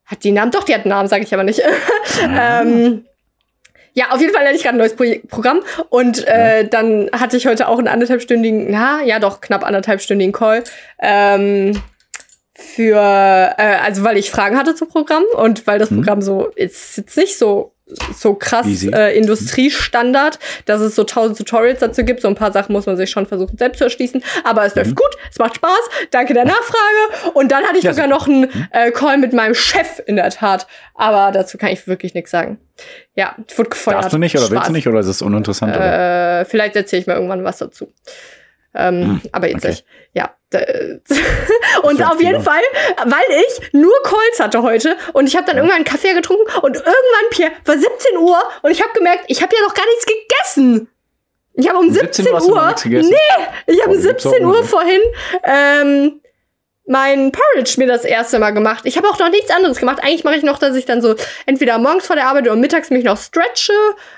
[0.06, 0.50] Hat die Namen?
[0.50, 1.62] Doch, die hat einen Namen, sage ich aber nicht.
[2.28, 3.04] ähm,
[3.94, 7.36] ja, auf jeden Fall hatte ich gerade ein neues Pro Programm und äh, dann hatte
[7.36, 10.64] ich heute auch einen anderthalbstündigen, na, ja doch, knapp anderthalbstündigen Call.
[11.00, 11.80] Ähm,
[12.56, 15.96] für, äh, also weil ich Fragen hatte zum Programm und weil das Mhm.
[15.96, 17.73] Programm so, ist jetzt nicht so
[18.14, 22.22] so krass äh, Industriestandard, dass es so tausend Tutorials dazu gibt.
[22.22, 24.22] So ein paar Sachen muss man sich schon versuchen selbst zu erschließen.
[24.44, 24.94] Aber es läuft Mhm.
[24.94, 25.80] gut, es macht Spaß.
[26.10, 27.30] Danke der Nachfrage.
[27.34, 30.30] Und dann hatte ich Ja, sogar noch einen äh, Call mit meinem Chef in der
[30.30, 30.66] Tat.
[30.94, 32.58] Aber dazu kann ich wirklich nichts sagen.
[33.14, 33.98] Ja, ich wurde gefeuert.
[33.98, 34.66] Darfst du nicht oder willst Spaß.
[34.68, 35.76] du nicht oder ist es uninteressant?
[35.76, 37.92] Äh, vielleicht erzähle ich mal irgendwann was dazu.
[38.74, 39.68] Ähm, Hm, aber jetzt okay.
[39.68, 39.84] nicht.
[40.14, 40.30] Ja.
[40.52, 41.00] d-
[41.82, 42.40] und Ja, auf jeden ja.
[42.40, 42.62] Fall,
[43.04, 46.76] weil ich nur Calls hatte heute und ich habe dann irgendwann einen Kaffee getrunken und
[46.76, 50.06] irgendwann, Pierre, war 17 Uhr und ich habe gemerkt, ich habe ja noch gar nichts
[50.06, 50.88] gegessen.
[51.56, 53.10] Ich habe um 17, hast du noch Uhr, nichts gegessen?
[53.10, 55.00] nee, ich habe um du gibst 17 auch Uhr vorhin
[55.44, 56.20] ähm,
[56.86, 58.82] mein Porridge mir das erste Mal gemacht.
[58.84, 60.00] Ich habe auch noch nichts anderes gemacht.
[60.02, 61.14] Eigentlich mache ich noch, dass ich dann so
[61.46, 63.72] entweder morgens vor der Arbeit oder mittags mich noch stretche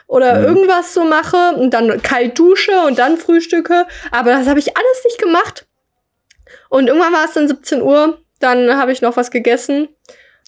[0.08, 0.44] oder Mhm.
[0.46, 3.86] irgendwas so mache und dann kalt dusche und dann frühstücke.
[4.10, 5.66] Aber das habe ich alles nicht gemacht.
[6.68, 8.18] Und irgendwann war es dann 17 Uhr.
[8.40, 9.88] Dann habe ich noch was gegessen.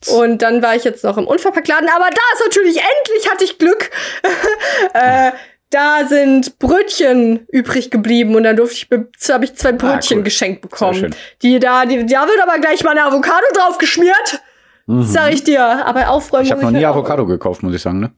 [0.08, 1.88] Und dann war ich jetzt noch im Unverpacktladen.
[1.88, 3.90] Aber da ist natürlich, endlich hatte ich Glück.
[4.94, 5.32] äh,
[5.70, 10.24] da sind Brötchen übrig geblieben und dann durfte ich, be- habe ich zwei Brötchen cool.
[10.24, 11.14] geschenkt bekommen.
[11.42, 14.42] Die da, die, da wird aber gleich mal eine Avocado drauf geschmiert.
[14.86, 15.84] Sag ich dir.
[15.86, 16.46] Aber aufräumen Mhm.
[16.46, 16.94] Ich habe noch nie halt auch.
[17.00, 18.00] Avocado gekauft, muss ich sagen.
[18.00, 18.10] Ne?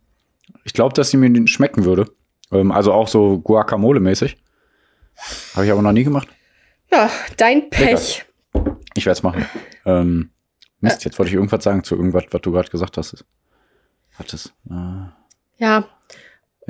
[0.64, 2.06] Ich glaube, dass sie mir schmecken würde.
[2.52, 4.36] Ähm, also auch so Guacamole-mäßig.
[5.56, 6.28] Habe ich aber noch nie gemacht.
[6.92, 8.24] Ja, dein Pech.
[8.94, 9.46] Ich werde es machen.
[9.84, 10.30] Ähm,
[10.80, 13.24] Mist, jetzt wollte ich irgendwas sagen zu irgendwas, was du gerade gesagt hast.
[14.18, 14.52] Hattest.
[14.70, 14.74] Äh,
[15.58, 15.84] Ja.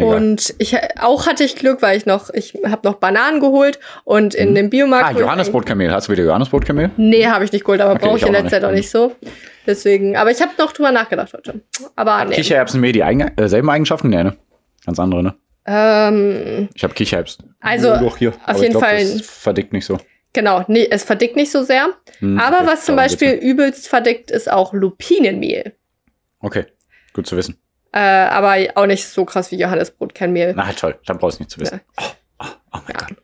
[0.01, 0.17] Egal.
[0.17, 4.35] Und ich auch hatte ich Glück, weil ich noch, ich habe noch Bananen geholt und
[4.35, 5.17] in dem Biomarkt.
[5.17, 5.91] ah, Johannesbrotkamel.
[5.93, 6.91] Hast du wieder Johannesbrotkamel?
[6.97, 8.51] Nee, habe ich nicht geholt, aber Okay, brauche ich ich in letzter.
[8.51, 9.15] Zeit auch nicht so.
[9.67, 11.61] Deswegen, aber ich habe noch drüber nachgedacht heute.
[11.97, 12.35] Aber nee.
[12.35, 14.09] Kichererbsen mehr die eigen, äh, selben Eigenschaften?
[14.09, 14.37] Nee, ne?
[14.87, 15.35] Ganz andere, ne?
[15.67, 17.55] Ähm, Ich habe Kichererbsen.
[17.61, 18.35] Also, auf jeden
[18.71, 19.99] glaub, Fall- Das verdickt nicht so.
[20.33, 21.89] genau, nee, es verdickt nicht so sehr.
[22.21, 25.75] Hm, aber was zum Beispiel geht's übelst verdickt, ist auch Lupinenmehl.
[26.41, 26.65] Okay,
[27.13, 27.59] gut zu wissen.
[27.93, 30.53] Äh, aber auch nicht so krass wie Johannesbrotkernmehl.
[30.57, 30.97] Na, toll.
[31.07, 31.81] Dann brauchst du nicht zu wissen.
[32.01, 32.05] Oh,
[32.39, 33.07] oh, oh mein Ja.
[33.07, 33.17] Gott.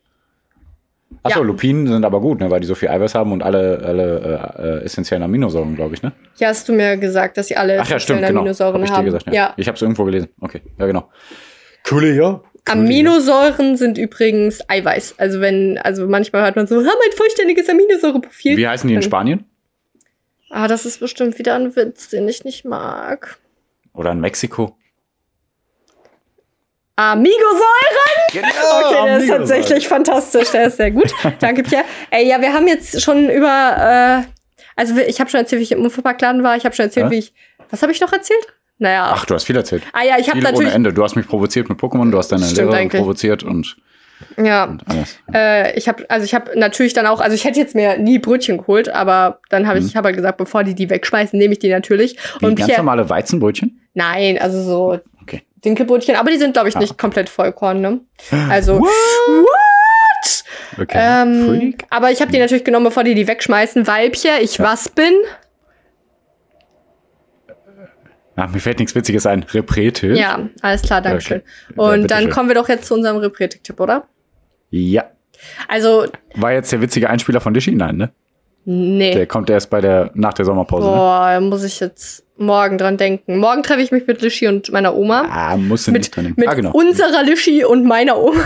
[1.22, 1.46] Achso, Ja.
[1.46, 4.62] Lupinen sind aber gut, ne, weil die so viel Eiweiß haben und alle, alle äh,
[4.62, 6.12] äh, essentiellen Aminosäuren, glaube ich, ne?
[6.36, 8.40] Ja, hast du mir gesagt, dass sie alle Ach ja, stimmt, genau.
[8.40, 9.04] Aminosäuren Hab ich dir haben.
[9.06, 9.32] gesagt, ja.
[9.32, 9.54] ja.
[9.56, 10.28] Ich habe es irgendwo gelesen.
[10.40, 11.08] Okay, ja, genau.
[11.88, 12.40] Coole, ja.
[12.68, 15.14] Aminosäuren sind übrigens Eiweiß.
[15.18, 18.56] Also wenn, also manchmal hört man so, ha, mein vollständiges Aminosäureprofil.
[18.56, 19.44] Wie heißen die in Spanien?
[20.50, 23.38] Ah, das ist bestimmt wieder ein Witz, den ich nicht mag.
[23.96, 24.76] Oder in Mexiko?
[26.96, 27.32] Amigosäuren!
[28.32, 28.48] Genau,
[28.86, 31.10] Okay, der ist tatsächlich fantastisch, der ist sehr gut.
[31.40, 31.84] Danke, Pierre.
[32.10, 34.30] Ey, ja, wir haben jetzt schon über, äh,
[34.76, 36.56] also ich habe schon erzählt, wie ich im Unverpacktladen war.
[36.56, 37.10] Ich habe schon erzählt, Ja?
[37.10, 37.34] wie ich,
[37.70, 38.46] was habe ich noch erzählt?
[38.78, 39.82] Naja, Ach, du hast viel erzählt.
[39.92, 40.92] ah ja, ich habe Viel ohne natürlich, Ende.
[40.92, 43.00] Du hast mich provoziert mit Pokémon, du hast deine Stimmt Lehrerin eigentlich.
[43.00, 43.76] provoziert und,
[44.42, 44.76] ja,
[45.34, 48.18] äh, ich habe, also ich habe natürlich dann auch, also ich hätte jetzt mir nie
[48.18, 49.90] Brötchen geholt, aber dann habe ich, Mhm.
[49.90, 52.16] ich habe halt gesagt, bevor die die wegschmeißen, nehme ich die natürlich.
[52.40, 53.80] Wie Und ganz Pierre, normale Weizenbrötchen?
[53.94, 55.42] nein, also so Okay.
[55.64, 56.80] Dinkelbrötchen, aber die sind, glaube ich, Ah.
[56.80, 58.00] nicht komplett Vollkorn, ne?
[58.48, 58.88] Also, What?
[59.42, 60.44] what?
[60.82, 60.98] Okay.
[61.00, 64.64] Ähm, aber ich habe die natürlich genommen, bevor die die wegschmeißen, weil, Pierre, ich Ja.
[64.66, 65.12] was bin?
[68.36, 69.42] Ah, mir fällt nichts Witziges ein.
[69.44, 70.08] Reprete.
[70.08, 71.42] Ja, alles klar, danke schön.
[71.74, 72.30] Ja, Und dann bitteschön.
[72.30, 74.04] kommen wir doch jetzt zu unserem Repretik-Tipp, oder?
[74.70, 75.04] Ja.
[75.68, 77.74] Also, War jetzt der witzige Einspieler von Dischi?
[77.74, 78.10] Nein, ne?
[78.64, 79.12] nee.
[79.14, 80.86] Der kommt erst bei der, nach der Sommerpause.
[80.86, 80.92] Ne?
[80.96, 83.38] Boah, da muss ich jetzt morgen dran denken.
[83.38, 85.24] Morgen treffe ich mich mit Lischi und meiner Oma.
[85.30, 86.40] Ah, musst du mit nicht dran denken.
[86.40, 86.72] mit Ah, genau.
[86.72, 88.40] unserer Lischi und meiner Oma.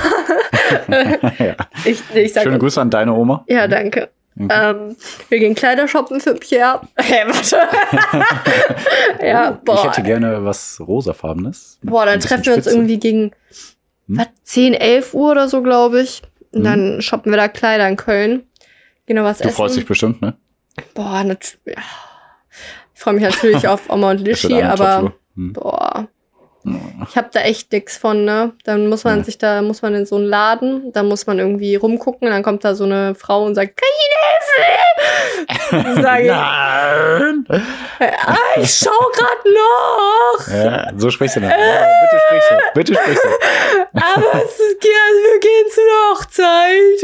[1.39, 1.57] ja.
[1.85, 3.45] Ich, ich Schöne Grüße an deine Oma.
[3.49, 4.11] Ja, danke.
[4.45, 4.71] Okay.
[4.71, 4.97] Ähm,
[5.29, 6.81] wir gehen Kleider shoppen für Pierre.
[6.97, 7.59] Hä, warte.
[9.27, 9.85] ja, Ich boah.
[9.85, 11.79] hätte gerne was rosafarbenes.
[11.83, 12.77] Boah, dann treffen wir uns Spitze.
[12.77, 13.31] irgendwie gegen
[14.09, 14.19] Hm?
[14.19, 16.23] was, 10, 11 Uhr oder so, glaube ich.
[16.53, 16.65] Und Hm.
[16.65, 18.43] dann shoppen wir da Kleider in Köln.
[19.07, 19.55] Gehen noch was Du essen.
[19.57, 20.37] freust dich bestimmt, ne?
[20.95, 21.59] Boah, natürlich.
[22.95, 25.13] Ich freue mich natürlich auf Oma und Lischi, aber.
[25.37, 25.53] Hm.
[25.53, 26.09] boah.
[27.09, 28.53] Ich habe da echt nix von, ne?
[28.65, 29.25] Dann muss man Ja.
[29.25, 32.65] sich da, muss man in so einen Laden, dann muss man irgendwie rumgucken, dann kommt
[32.65, 36.03] da so eine Frau und sagt, kann ich Ihnen helfen?
[36.03, 37.47] Sag ich, Nein!
[38.27, 40.49] ah, ich schau grad noch.
[40.53, 41.51] Ja, so sprichst du dann.
[41.51, 42.55] Ja, bitte sprich so.
[42.75, 43.29] Bitte sprich so.
[43.95, 47.01] Aber es ist, also wir gehen zu der Hochzeit.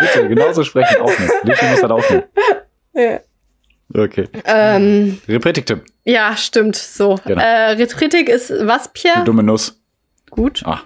[0.00, 1.30] Bitte, genauso sprechen aufnehmen.
[1.44, 2.24] Lichi muss das aufnehmen.
[2.94, 3.20] ja.
[3.94, 4.28] Okay.
[4.44, 5.84] Ähm, Repretik-Tipp.
[6.04, 7.18] ja, stimmt, so.
[7.26, 7.40] Genau.
[7.40, 9.24] Äh, Rhetoritik ist was, Pierre?
[9.24, 9.80] dumme Nuss.
[10.30, 10.62] Gut.
[10.64, 10.80] Ah.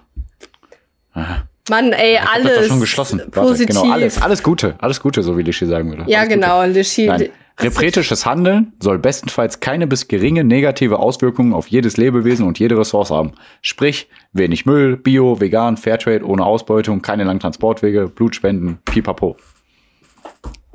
[1.71, 3.19] Mann, ey, Ich das alles doch schon geschlossen.
[3.19, 3.69] Warte, positiv.
[3.69, 4.75] Genau, alles, alles Gute.
[4.79, 6.05] Alles Gute, so wie Lichi sagen würde.
[6.07, 6.65] ja, alles genau.
[6.65, 7.11] Lischi.
[7.59, 13.11] Repretisches Handeln soll bestenfalls keine bis geringe negative Auswirkungen auf jedes Lebewesen und jede Ressource
[13.11, 13.33] haben.
[13.63, 19.39] Sprich, wenig Müll, Bio, vegan, Fairtrade, ohne Ausbeutung, keine langen Transportwege, Blutspenden, pipapo.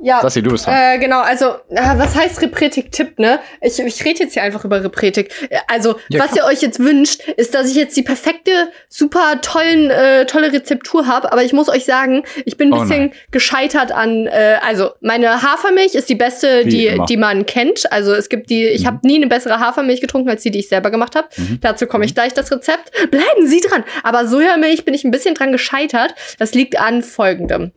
[0.04, 0.74] Ja, Sassi, du bist dran.
[0.74, 3.38] äh, genau, also, äh, was heißt Repretik-Tipp, ne?
[3.60, 5.32] Ich, ich rede jetzt hier einfach über Repretik.
[5.68, 8.50] Also, Ja, was ihr euch jetzt wünscht, ist, dass ich jetzt die perfekte,
[8.88, 11.30] super tollen, äh, tolle Rezeptur habe.
[11.32, 13.12] Aber ich muss euch sagen, ich bin ein Oh bisschen nein.
[13.30, 17.06] gescheitert an, äh, also, meine Hafermilch ist die beste, Wie die, immer.
[17.06, 17.90] die man kennt.
[17.92, 18.86] Also, es gibt die, ich Mhm.
[18.86, 21.28] habe nie eine bessere Hafermilch getrunken, als die, die ich selber gemacht habe.
[21.36, 21.58] Mhm.
[21.60, 22.90] Dazu komme ich gleich, das Rezept.
[23.12, 23.84] Bleiben Sie dran.
[24.02, 26.14] Aber Sojamilch bin ich ein bisschen dran gescheitert.
[26.40, 27.70] Das liegt an folgendem.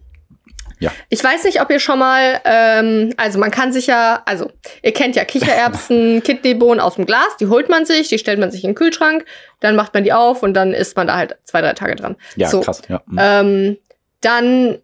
[0.79, 0.91] Ja.
[1.09, 4.93] Ich weiß nicht, ob ihr schon mal, ähm, also man kann sich ja, also ihr
[4.93, 8.63] kennt ja Kichererbsen, Kidneybohnen aus dem Glas, die holt man sich, die stellt man sich
[8.63, 9.25] in den Kühlschrank,
[9.59, 12.15] dann macht man die auf und dann isst man da halt zwei, drei Tage dran.
[12.35, 12.61] Ja, so.
[12.61, 12.81] krass.
[12.89, 13.01] Ja.
[13.05, 13.17] Mhm.
[13.19, 13.77] Ähm,
[14.21, 14.77] dann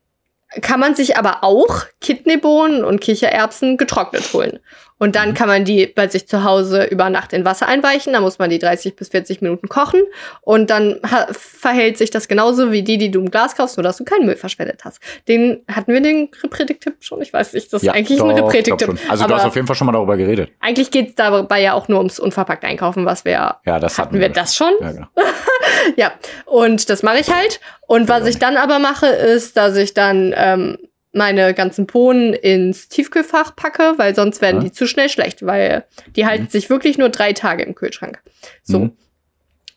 [0.62, 4.60] kann man sich aber auch Kidneybohnen und Kichererbsen getrocknet holen.
[5.01, 8.13] Und dann kann man die bei sich zu Hause über Nacht in Wasser einweichen.
[8.13, 9.99] Da muss man die 30 bis 40 Minuten kochen.
[10.41, 10.99] Und dann
[11.31, 14.27] verhält sich das genauso wie die, die du im Glas kaufst, nur dass du keinen
[14.27, 15.01] Müll verschwendet hast.
[15.27, 17.19] Den hatten wir den Repretik-Tipp schon?
[17.23, 17.73] Ich weiß nicht.
[17.73, 18.99] Das ist ja, eigentlich doch, ein Repretik-Tipp.
[19.09, 20.51] Also du Aber hast auf jeden Fall schon mal darüber geredet.
[20.59, 24.09] eigentlich geht es dabei ja auch nur ums unverpackt Einkaufen, was wir Ja, das hatten,
[24.09, 24.73] hatten wir das schon.
[24.81, 25.07] Ja, genau.
[25.95, 26.11] Ja,
[26.45, 27.59] und das mache ich halt.
[27.87, 30.77] Und was ich dann aber mache, ist, dass ich dann ähm,
[31.13, 34.63] meine ganzen Bohnen ins Tiefkühlfach packe, weil sonst werden Ja.
[34.63, 35.84] die zu schnell schlecht, weil
[36.15, 38.19] die halten sich wirklich nur drei Tage im Kühlschrank.
[38.63, 38.80] So.
[38.80, 38.91] Mhm.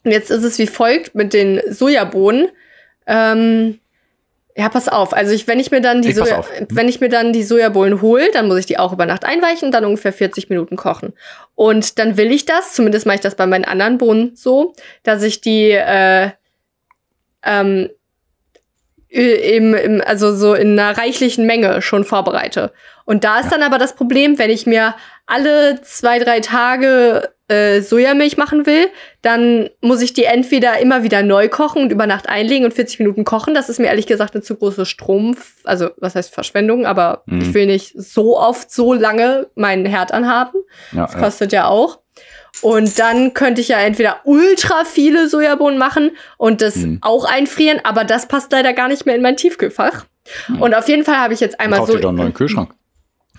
[0.05, 2.49] Und jetzt ist es wie folgt mit den Sojabohnen.
[3.07, 3.81] Ähm,
[4.57, 5.13] ja, pass auf.
[5.13, 6.49] Also ich, wenn ich mir dann die Ich Soja, auf.
[6.69, 9.67] wenn ich mir dann die Sojabohnen hole, dann muss ich die auch über Nacht einweichen
[9.67, 11.13] und dann ungefähr 40 Minuten kochen.
[11.57, 15.25] Und dann will ich das, zumindest mache ich das bei meinen anderen Bohnen so, dass
[15.25, 16.31] ich die äh,
[17.43, 17.91] ähm,
[19.21, 22.73] im, im, also so in einer reichlichen Menge schon vorbereite.
[23.05, 24.95] Und da ist dann aber das Problem, wenn ich mir
[25.27, 28.89] alle zwei, drei Tage äh, Sojamilch machen will,
[29.21, 32.99] dann muss ich die entweder immer wieder neu kochen und über Nacht einlegen und 40
[33.01, 33.53] Minuten kochen.
[33.55, 37.41] Das ist mir ehrlich gesagt eine zu große Strom, also was heißt Verschwendung, aber Mhm.
[37.43, 40.59] ich will nicht so oft so lange meinen Herd anhaben.
[40.93, 41.19] Ja, Das ja.
[41.21, 41.99] kostet ja auch.
[42.63, 46.99] Und dann könnte ich ja entweder ultra viele Sojabohnen machen und das Mhm.
[47.03, 50.05] auch einfrieren, aber das passt leider gar nicht mehr in mein Tiefkühlfach.
[50.49, 50.63] Mhm.
[50.63, 51.95] Und auf jeden Fall habe ich jetzt einmal Kauf so.
[51.97, 52.73] dir doch einen neuen Kühlschrank.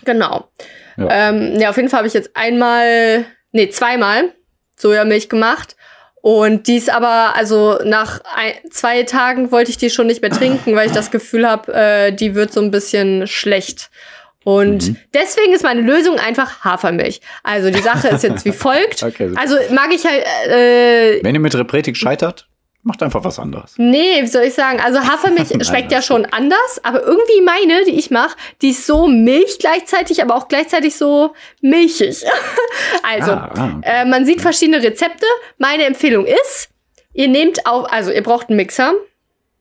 [0.04, 0.50] Genau.
[0.98, 1.08] Ja.
[1.30, 4.34] Ähm, ja, auf jeden Fall habe ich jetzt einmal, nee, zweimal
[4.78, 5.76] Sojamilch gemacht.
[6.22, 10.32] Und die ist aber, also nach ein, zwei Tagen wollte ich die schon nicht mehr
[10.32, 13.90] trinken, weil ich das Gefühl habe, äh, die wird so ein bisschen schlecht.
[14.46, 14.96] Und Mhm.
[15.14, 17.20] deswegen ist meine Lösung einfach Hafermilch.
[17.44, 19.04] Also die Sache ist jetzt wie folgt.
[19.04, 19.32] Okay.
[19.36, 22.48] Also mag ich halt, äh, Wenn ihr mit Repretik scheitert,
[22.84, 23.74] macht einfach was anderes.
[23.78, 24.80] Nee, wie soll ich sagen?
[24.80, 28.86] Also Hafermilch Nein, schmeckt ja schon anders, aber irgendwie meine, die ich mache, die ist
[28.86, 32.24] so milch gleichzeitig, aber auch gleichzeitig so milchig.
[33.04, 33.82] also, Ah, ah, okay.
[33.84, 35.26] äh, man sieht verschiedene Rezepte.
[35.58, 36.70] Meine Empfehlung ist,
[37.14, 38.94] ihr nehmt auch, also ihr braucht einen Mixer,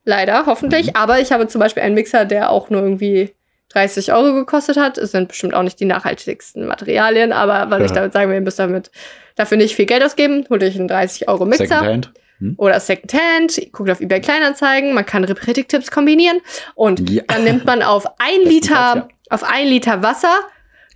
[0.04, 0.92] leider, hoffentlich, Mhm.
[0.96, 3.34] aber ich habe zum Beispiel einen Mixer, der auch nur irgendwie
[3.74, 4.96] 30 Euro gekostet hat.
[4.98, 7.96] Es sind bestimmt auch nicht die nachhaltigsten Materialien, aber was ich Ja.
[7.96, 8.90] damit sagen will, ihr müsst damit
[9.36, 10.46] dafür nicht viel Geld ausgeben.
[10.48, 12.12] Holt euch einen 30 Euro Mixer Secondhand.
[12.56, 16.40] oder Secondhand, guckt auf eBay Kleinanzeigen, man kann Repretik-Tipps kombinieren
[16.74, 17.22] und Ja.
[17.28, 20.34] dann nimmt man auf ein Liter, auf ein Liter Wasser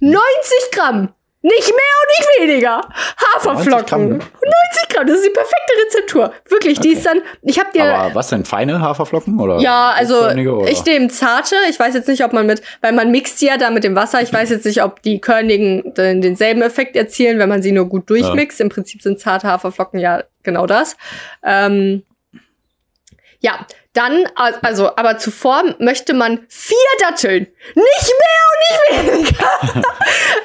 [0.00, 0.20] 90
[0.72, 1.08] Gramm.
[1.40, 2.77] Nicht mehr und nicht weniger.
[2.77, 3.87] 90 Haferflocken.
[3.87, 4.11] Gramm.
[4.11, 6.33] 90 Gramm, das ist die perfekte Rezeptur.
[6.48, 6.98] Wirklich, die Okay.
[6.98, 9.38] ist dann, ich habe dir, Aber was denn, feine Haferflocken?
[9.38, 10.68] Oder ja, also oder?
[10.68, 11.55] ich nehme zarte.
[11.70, 13.94] Ich weiß jetzt nicht, ob man mit, weil man mixt die ja da mit dem
[13.94, 14.20] Wasser.
[14.20, 17.85] Ich weiß jetzt nicht, ob die körnigen den, denselben Effekt erzielen, wenn man sie nur
[17.88, 18.61] gut durchmixt.
[18.61, 20.96] Im Prinzip sind zarte Haferflocken ja genau das.
[21.44, 22.03] Ähm,
[23.40, 24.27] ja, dann,
[24.62, 29.83] also, aber zuvor möchte man vier Datteln, nicht mehr und nicht weniger,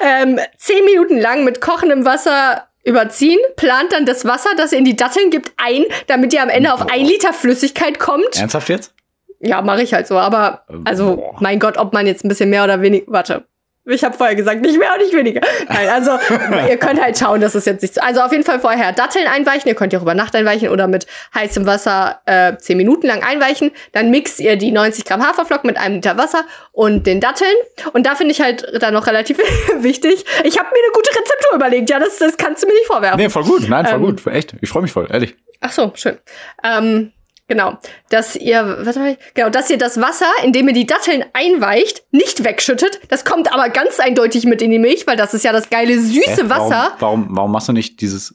[0.02, 4.84] ähm, zehn Minuten lang mit kochendem Wasser überziehen, plant dann das Wasser, das ihr in
[4.84, 8.38] die Datteln gibt, ein, damit ihr am Ende auf ein Liter Flüssigkeit kommt.
[8.38, 8.94] Ernsthaft jetzt?
[9.40, 10.18] Ja, mache ich halt so.
[10.18, 11.36] Aber, also, Boah.
[11.40, 13.04] mein Gott, ob man jetzt ein bisschen mehr oder weniger.
[13.08, 13.46] Warte.
[13.86, 15.42] Ich habe vorher gesagt, nicht mehr und nicht weniger.
[15.68, 16.12] Nein, also
[16.68, 18.00] ihr könnt halt schauen, dass es jetzt nicht so.
[18.00, 19.68] Also auf jeden Fall vorher Datteln einweichen.
[19.68, 23.22] Ihr könnt ja auch über Nacht einweichen oder mit heißem Wasser äh, 10 Minuten lang
[23.22, 23.72] einweichen.
[23.92, 27.54] Dann mixt ihr die 90 Gramm Haferflocken mit einem Liter Wasser und den Datteln.
[27.92, 29.38] Und da finde ich halt dann noch relativ
[29.80, 30.24] wichtig.
[30.44, 31.90] Ich habe mir eine gute Rezeptur überlegt.
[31.90, 33.18] Ja, das, das kannst du mir nicht vorwerfen.
[33.20, 33.68] Nee, voll gut.
[33.68, 34.26] Nein, voll Ähm, gut.
[34.28, 34.54] Echt.
[34.62, 35.36] Ich freue mich voll, ehrlich.
[35.60, 36.18] Ach so, schön.
[36.62, 37.12] Ähm,
[37.48, 37.78] genau,
[38.10, 39.18] dass ihr, was ich?
[39.34, 43.00] Genau, dass ihr das Wasser, in dem ihr die Datteln einweicht, nicht wegschüttet.
[43.08, 45.98] Das kommt aber ganz eindeutig mit in die Milch, weil das ist ja das geile
[45.98, 46.50] süße Hä?
[46.50, 46.92] Wasser.
[46.98, 48.34] Warum, warum, warum machst du nicht dieses,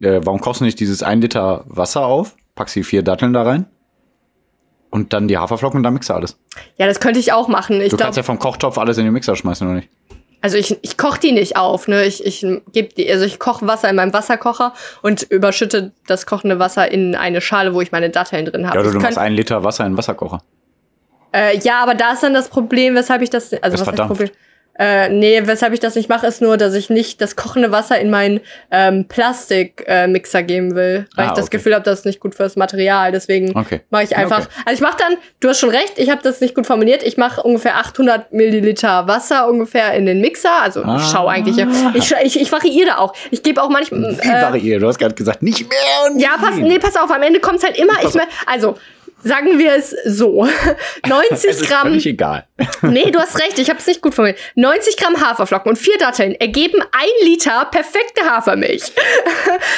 [0.00, 3.42] äh, warum kochst du nicht dieses 1 Liter Wasser auf, packst die vier Datteln da
[3.42, 3.66] rein
[4.90, 6.38] und dann die Haferflocken und dann mixe alles.
[6.76, 7.80] Ja, das könnte ich auch machen.
[7.80, 9.88] Ich Du kannst glaube, ja vom Kochtopf alles in den Mixer schmeißen, oder nicht?
[10.44, 12.04] Also ich, ich koche die nicht auf, ne?
[12.04, 16.58] Ich, ich gebe die, also ich koche Wasser in meinem Wasserkocher und überschütte das kochende
[16.58, 18.78] Wasser in eine Schale, wo ich meine Datteln drin habe.
[18.78, 20.42] Ja, Ich du machst einen Liter Wasser in den Wasserkocher.
[21.32, 23.84] Äh, ja, aber da ist dann das Problem, weshalb ich das, also Das was heißt
[23.96, 24.18] verdampft.
[24.18, 24.30] Problem?
[24.78, 27.98] Äh, nee, weshalb ich das nicht mache, ist nur, dass ich nicht das kochende Wasser
[28.00, 28.40] in meinen
[28.72, 31.56] ähm, Plastikmixer geben will, weil Ah, ich das okay.
[31.58, 33.12] Gefühl habe, das ist nicht gut fürs Material.
[33.12, 33.80] Deswegen Okay.
[33.90, 34.40] mache ich einfach.
[34.40, 34.48] Okay.
[34.66, 37.02] Also ich mache dann, du hast schon recht, ich habe das nicht gut formuliert.
[37.02, 40.60] Ich mache ungefähr 800 Milliliter Wasser ungefähr in den Mixer.
[40.62, 40.98] Also Ah.
[41.00, 41.56] ich schau eigentlich.
[41.94, 43.14] Ich, ich, ich variiere auch.
[43.30, 44.14] Ich gebe auch manchmal.
[44.20, 44.82] Äh, variiert?
[44.82, 47.64] Du hast gerade gesagt, nicht mehr und ja, pass, nee, pass auf, am Ende kommt's
[47.64, 47.92] halt immer.
[48.02, 48.76] Ich mein, also,
[49.24, 50.46] sagen wir es so.
[51.06, 51.82] 90 Es ist Gramm.
[51.88, 52.46] völlig egal.
[52.82, 54.38] Nee, du hast recht, ich habe es nicht gut formuliert.
[54.54, 58.82] 90 Gramm Haferflocken und vier Datteln ergeben ein Liter perfekte Hafermilch.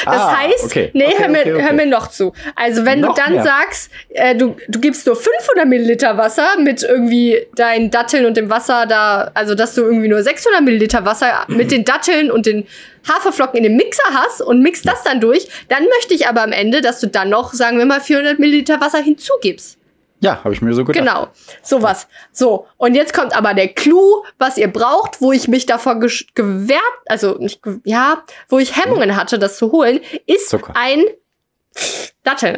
[0.04, 0.90] Das Ah, heißt, okay.
[0.92, 2.32] nee, Okay, hör, mir, okay, hör mir noch zu.
[2.54, 3.42] Also wenn Noch du dann mehr.
[3.42, 8.50] sagst, äh, du, du gibst nur 500 Milliliter Wasser mit irgendwie deinen Datteln und dem
[8.50, 12.66] Wasser da, also dass du irgendwie nur 600 Milliliter Wasser mit den Datteln und den
[13.08, 16.52] Haferflocken in dem Mixer hast und mixt das dann durch, dann möchte ich aber am
[16.52, 19.78] Ende, dass du dann noch, sagen wir mal, 400 Milliliter Wasser hinzugibst.
[20.20, 21.04] Ja, habe ich mir so gedacht.
[21.04, 21.28] Genau,
[21.62, 22.08] sowas.
[22.32, 26.00] So, und jetzt kommt aber der Clou, was ihr braucht, wo ich mich davor
[26.34, 30.72] gewehrt, also nicht, ja, wo ich Hemmungen hatte, das zu holen, ist Zucker.
[30.74, 31.04] ein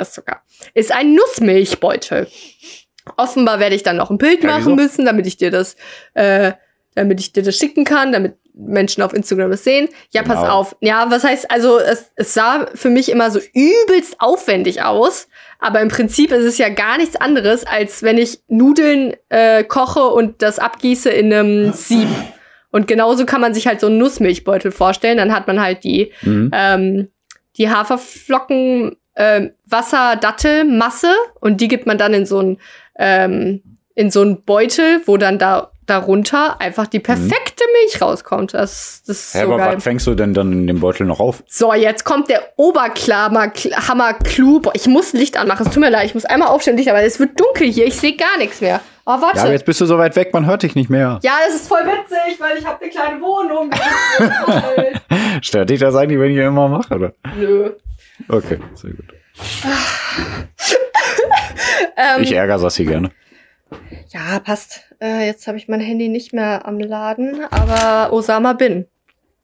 [0.04, 0.42] Zucker,
[0.74, 2.28] ist ein Nussmilchbeutel.
[3.16, 4.74] Offenbar werde ich dann noch ein Bild Ja, machen wieso?
[4.76, 5.76] müssen, damit ich dir das,
[6.14, 6.52] äh,
[6.94, 9.88] damit ich dir das schicken kann, damit Menschen auf Instagram es sehen.
[10.11, 10.53] Ja, pass Genau.
[10.53, 10.77] auf.
[10.81, 15.29] Ja, was heißt, also es, es sah für mich immer so übelst aufwendig aus,
[15.61, 20.07] aber im Prinzip ist es ja gar nichts anderes, als wenn ich Nudeln äh, koche
[20.09, 22.09] und das abgieße in einem Sieb.
[22.71, 25.16] Und genauso kann man sich halt so einen Nussmilchbeutel vorstellen.
[25.16, 26.51] Dann hat man halt die, Mhm.
[26.53, 27.09] ähm,
[27.57, 32.59] die Haferflocken, ähm, Wasser, Dattel, Masse und die gibt man dann in so einen
[32.99, 33.62] ähm,
[33.94, 38.54] in so einen Beutel, wo dann da darunter einfach die perfekte Milch rauskommt.
[38.54, 39.76] Das, das ist Hä, so aber geil.
[39.76, 41.42] was fängst du denn dann in dem Beutel noch auf?
[41.46, 43.52] So, jetzt kommt der Oberklammer.
[44.62, 45.66] Boah, ich muss Licht anmachen.
[45.66, 47.87] Es tut mir leid, ich muss einmal aufstehen Licht, aber es wird dunkel hier.
[47.87, 48.81] Ich sehe gar nichts mehr.
[49.07, 49.38] Oh, warte.
[49.38, 51.18] Ja, aber jetzt bist du so weit weg, man hört dich nicht mehr.
[51.22, 53.70] Ja, das ist voll witzig, weil ich habe eine kleine Wohnung.
[55.42, 57.12] Stört dich das eigentlich, wenn ich immer mache, oder?
[57.37, 57.70] Nö.
[58.28, 59.07] Okay, sehr gut.
[61.96, 63.11] Ähm, Ich ärgere Sassi gerne.
[64.09, 64.83] Ja, passt.
[65.00, 68.87] Äh, jetzt habe ich mein Handy nicht mehr am Laden, aber Osama Bin.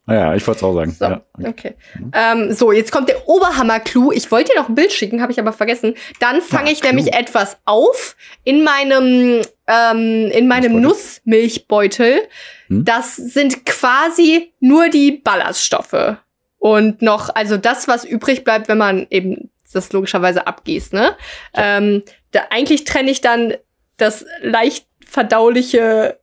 [0.07, 0.91] Naja, ich wollte es auch sagen.
[0.91, 1.73] So, Ja, okay.
[2.13, 4.11] Ähm, so, jetzt kommt der Oberhammer-Clou.
[4.11, 5.95] Ich wollte dir noch ein Bild schicken, habe ich aber vergessen.
[6.19, 7.19] Dann fange Ja, ich nämlich Clou.
[7.21, 12.21] etwas auf in meinem, ähm, in meinem Nussmilchbeutel.
[12.67, 12.85] Hm?
[12.85, 16.17] Das sind quasi nur die Ballaststoffe.
[16.59, 21.15] Und noch, also das, was übrig bleibt, wenn man eben das logischerweise abgießt, ne?
[21.53, 23.55] Ähm, da, eigentlich trenne ich dann
[23.97, 26.19] das leicht verdauliche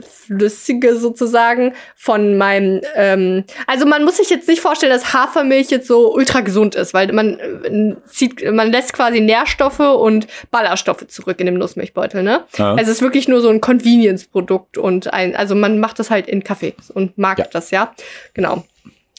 [0.00, 5.86] Flüssige sozusagen von meinem, ähm, also man muss sich jetzt nicht vorstellen, dass Hafermilch jetzt
[5.86, 11.38] so ultra gesund ist, weil man äh, zieht, man lässt quasi Nährstoffe und Ballaststoffe zurück
[11.38, 12.44] in dem Nussmilchbeutel, ne?
[12.56, 12.74] Ja.
[12.74, 16.26] Also es ist wirklich nur so ein Convenience-Produkt und ein, also man macht das halt
[16.26, 17.46] in Kaffee und mag Ja.
[17.52, 17.94] das, ja.
[18.34, 18.64] Genau.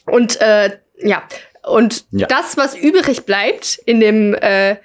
[0.05, 1.23] Und äh, ja,
[1.63, 2.27] und Ja.
[2.27, 4.75] das, was übrig bleibt in dem äh,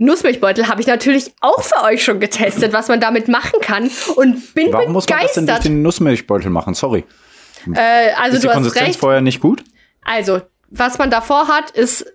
[0.00, 4.54] Nussmilchbeutel, habe ich natürlich auch für euch schon getestet, was man damit machen kann und
[4.54, 5.64] bin Warum muss man das denn durch begeistert.
[5.66, 6.74] den Nussmilchbeutel machen?
[6.74, 7.04] Sorry.
[7.74, 9.00] Äh, also ist die du hast Konsistenz recht.
[9.00, 9.62] vorher nicht gut?
[10.02, 12.06] Also, was man davor hat, ist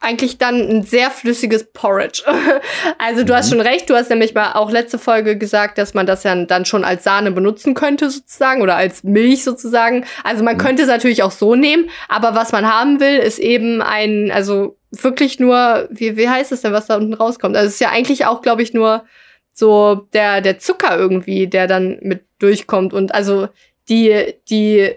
[0.00, 2.22] eigentlich dann ein sehr flüssiges Porridge.
[2.98, 3.36] also du Mhm.
[3.36, 6.34] hast schon recht, du hast nämlich mal auch letzte Folge gesagt, dass man das ja
[6.44, 10.04] dann schon als Sahne benutzen könnte sozusagen oder als Milch sozusagen.
[10.22, 10.44] Also Mhm.
[10.44, 14.30] man könnte es natürlich auch so nehmen, aber was man haben will, ist eben ein,
[14.32, 17.56] also wirklich nur, wie, wie heißt es denn, was da unten rauskommt?
[17.56, 19.04] Also es ist ja eigentlich auch, glaube ich, nur
[19.52, 23.48] so der, der Zucker irgendwie, der dann mit durchkommt und also
[23.88, 24.92] die, die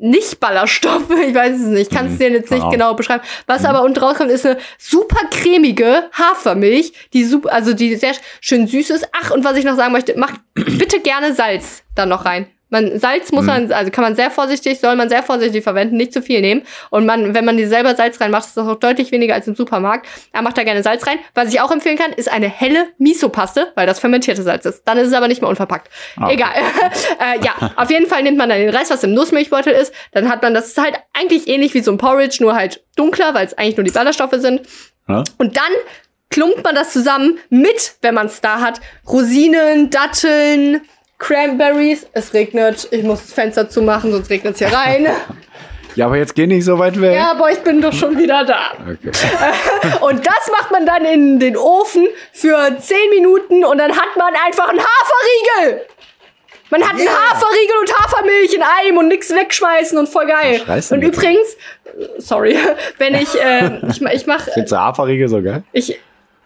[0.00, 3.22] nicht-Ballaststoffe, ich weiß es nicht, kann es Mhm, dir jetzt nicht keine genau beschreiben.
[3.46, 3.66] Was Mhm.
[3.68, 8.90] aber unten rauskommt, ist eine super cremige Hafermilch, die super, also die sehr schön süß
[8.90, 9.08] ist.
[9.12, 12.46] Ach, und was ich noch sagen möchte, macht bitte gerne Salz dann noch rein.
[12.70, 16.12] Man, Salz muss man, also kann man sehr vorsichtig, soll man sehr vorsichtig verwenden, nicht
[16.12, 16.62] zu viel nehmen.
[16.90, 19.54] Und man, wenn man die selber Salz reinmacht, ist das auch deutlich weniger als im
[19.54, 20.06] Supermarkt.
[20.32, 21.18] Er macht da gerne Salz rein.
[21.34, 24.82] Was ich auch empfehlen kann, ist eine helle Miso-Paste, weil das fermentierte Salz ist.
[24.84, 25.88] Dann ist es aber nicht mehr unverpackt.
[26.16, 26.28] Ah.
[26.30, 26.52] Egal.
[27.20, 29.94] äh, ja, auf jeden Fall nimmt man dann den Rest, was im Nussmilchbeutel ist.
[30.12, 33.34] Dann hat man, das ist halt eigentlich ähnlich wie so ein Porridge, nur halt dunkler,
[33.34, 34.62] weil es eigentlich nur die Ballaststoffe sind.
[35.08, 35.24] Ja?
[35.38, 35.72] Und dann
[36.30, 40.82] klumpt man das zusammen mit, wenn man es da hat, Rosinen, Datteln,
[41.18, 42.06] Cranberries.
[42.12, 42.88] Es regnet.
[42.90, 45.08] Ich muss das Fenster zumachen, sonst regnet es hier rein.
[45.94, 47.14] ja, aber jetzt geh nicht so weit weg.
[47.14, 48.72] ja, aber ich bin doch schon wieder da.
[48.80, 49.10] Okay.
[50.00, 54.32] Und das macht man dann in den Ofen für 10 Minuten und dann hat man
[54.46, 55.86] einfach einen Haferriegel.
[56.70, 60.60] Man hat einen Haferriegel und Hafermilch in einem und nichts wegschmeißen und voll geil.
[60.90, 61.56] Und übrigens,
[62.18, 62.58] sorry,
[62.98, 65.62] wenn ich, äh, ich, ich mache Findest du Haferriegel so geil?
[65.72, 65.98] Ich,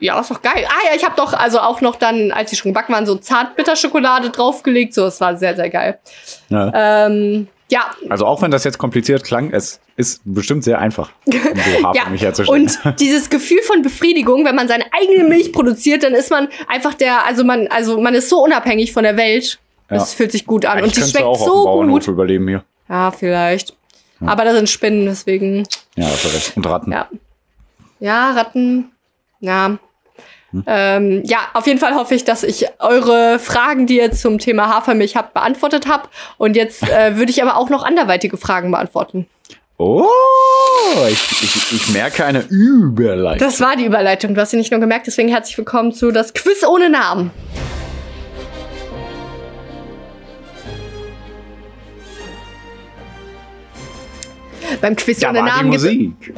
[0.03, 0.67] ja, ist doch geil.
[0.69, 3.15] Ah ja, ich habe doch also auch noch dann, als die schon gebacken waren, so
[3.15, 4.95] Zartbitterschokolade draufgelegt.
[4.95, 5.99] So, es war sehr, sehr geil.
[6.49, 7.07] Ja.
[7.07, 11.33] Ähm, ja, Also auch wenn das jetzt kompliziert klang, es ist bestimmt sehr einfach, um
[11.33, 11.41] so
[11.95, 12.07] ja.
[12.11, 12.69] herzustellen.
[12.85, 16.93] Und dieses Gefühl von Befriedigung, wenn man seine eigene Milch produziert, dann ist man einfach
[16.93, 19.59] der, also man, also man ist so unabhängig von der Welt.
[19.91, 19.97] Ja.
[19.97, 22.09] Es fühlt sich gut an Eigentlich und die schmeckt auch auf so Bauernhof gut.
[22.09, 22.63] überleben hier.
[22.89, 23.75] Ja, vielleicht.
[24.21, 25.67] Aber da sind Spinnen, deswegen.
[25.97, 26.57] Ja, du recht.
[26.57, 26.93] Und Ratten.
[26.93, 27.09] Ja.
[28.01, 28.93] Ja, Ratten.
[29.41, 29.79] Ja.
[30.67, 34.69] Ähm, ja, auf jeden Fall hoffe ich, dass ich eure Fragen, die ihr zum Thema
[34.69, 36.09] Hafermilch habt, beantwortet habe.
[36.39, 39.27] Und jetzt äh, würde ich aber auch noch anderweitige Fragen beantworten.
[39.79, 40.07] Oh,
[41.09, 43.39] ich, ich, ich merke eine Überleitung.
[43.39, 44.35] Das war die Überleitung.
[44.35, 47.31] Du hast sie nicht nur gemerkt, deswegen herzlich willkommen zu das Quiz ohne Namen.
[54.81, 56.35] Beim Quiz da ohne war die Namen gibt Musik.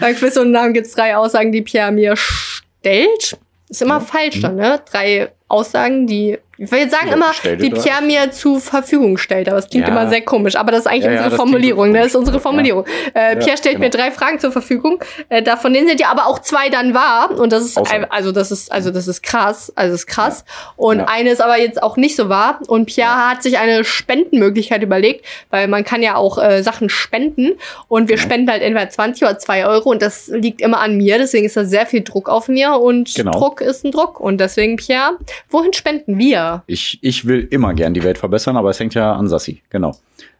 [0.00, 3.38] Beim Quiz ohne Namen gibt's drei Aussagen, die Pierre mir stellt.
[3.68, 4.80] Ist immer falsch dann, ne?
[4.90, 7.70] Drei Aussagen, die, ich will jetzt sagen Ja, immer, die.
[7.70, 9.92] Pierre mir zur Verfügung stellt, aber es klingt Ja.
[9.92, 10.56] immer sehr komisch.
[10.56, 11.98] Aber das ist eigentlich Ja, unsere das Formulierung, so ne?
[11.98, 12.40] Das ist unsere.
[12.40, 12.84] Formulierung.
[13.14, 14.04] Äh, Pierre stellt mir genau.
[14.04, 15.02] drei Fragen zur Verfügung.
[15.28, 17.30] Äh, davon denen sind ja aber auch zwei dann wahr.
[17.38, 19.72] Und das ist, ein- also das ist, also das ist krass.
[19.76, 20.44] Also das ist krass.
[20.76, 22.60] Und eine ist aber jetzt auch nicht so wahr.
[22.68, 27.52] Und Pierre hat sich eine Spendenmöglichkeit überlegt, weil man kann ja auch äh, Sachen spenden.
[27.88, 29.90] Und wir spenden halt entweder 20 oder 2 Euro.
[29.90, 31.18] Und das liegt immer an mir.
[31.18, 32.74] Deswegen ist da sehr viel Druck auf mir.
[32.74, 33.32] Und Genau.
[33.32, 34.20] Druck ist ein Druck.
[34.20, 35.16] Und deswegen, Pierre,
[35.50, 36.62] wohin spenden wir?
[36.66, 39.62] Ich, ich will immer gern die Welt verbessern, aber es hängt ja an Sassi.
[39.70, 39.96] Genau.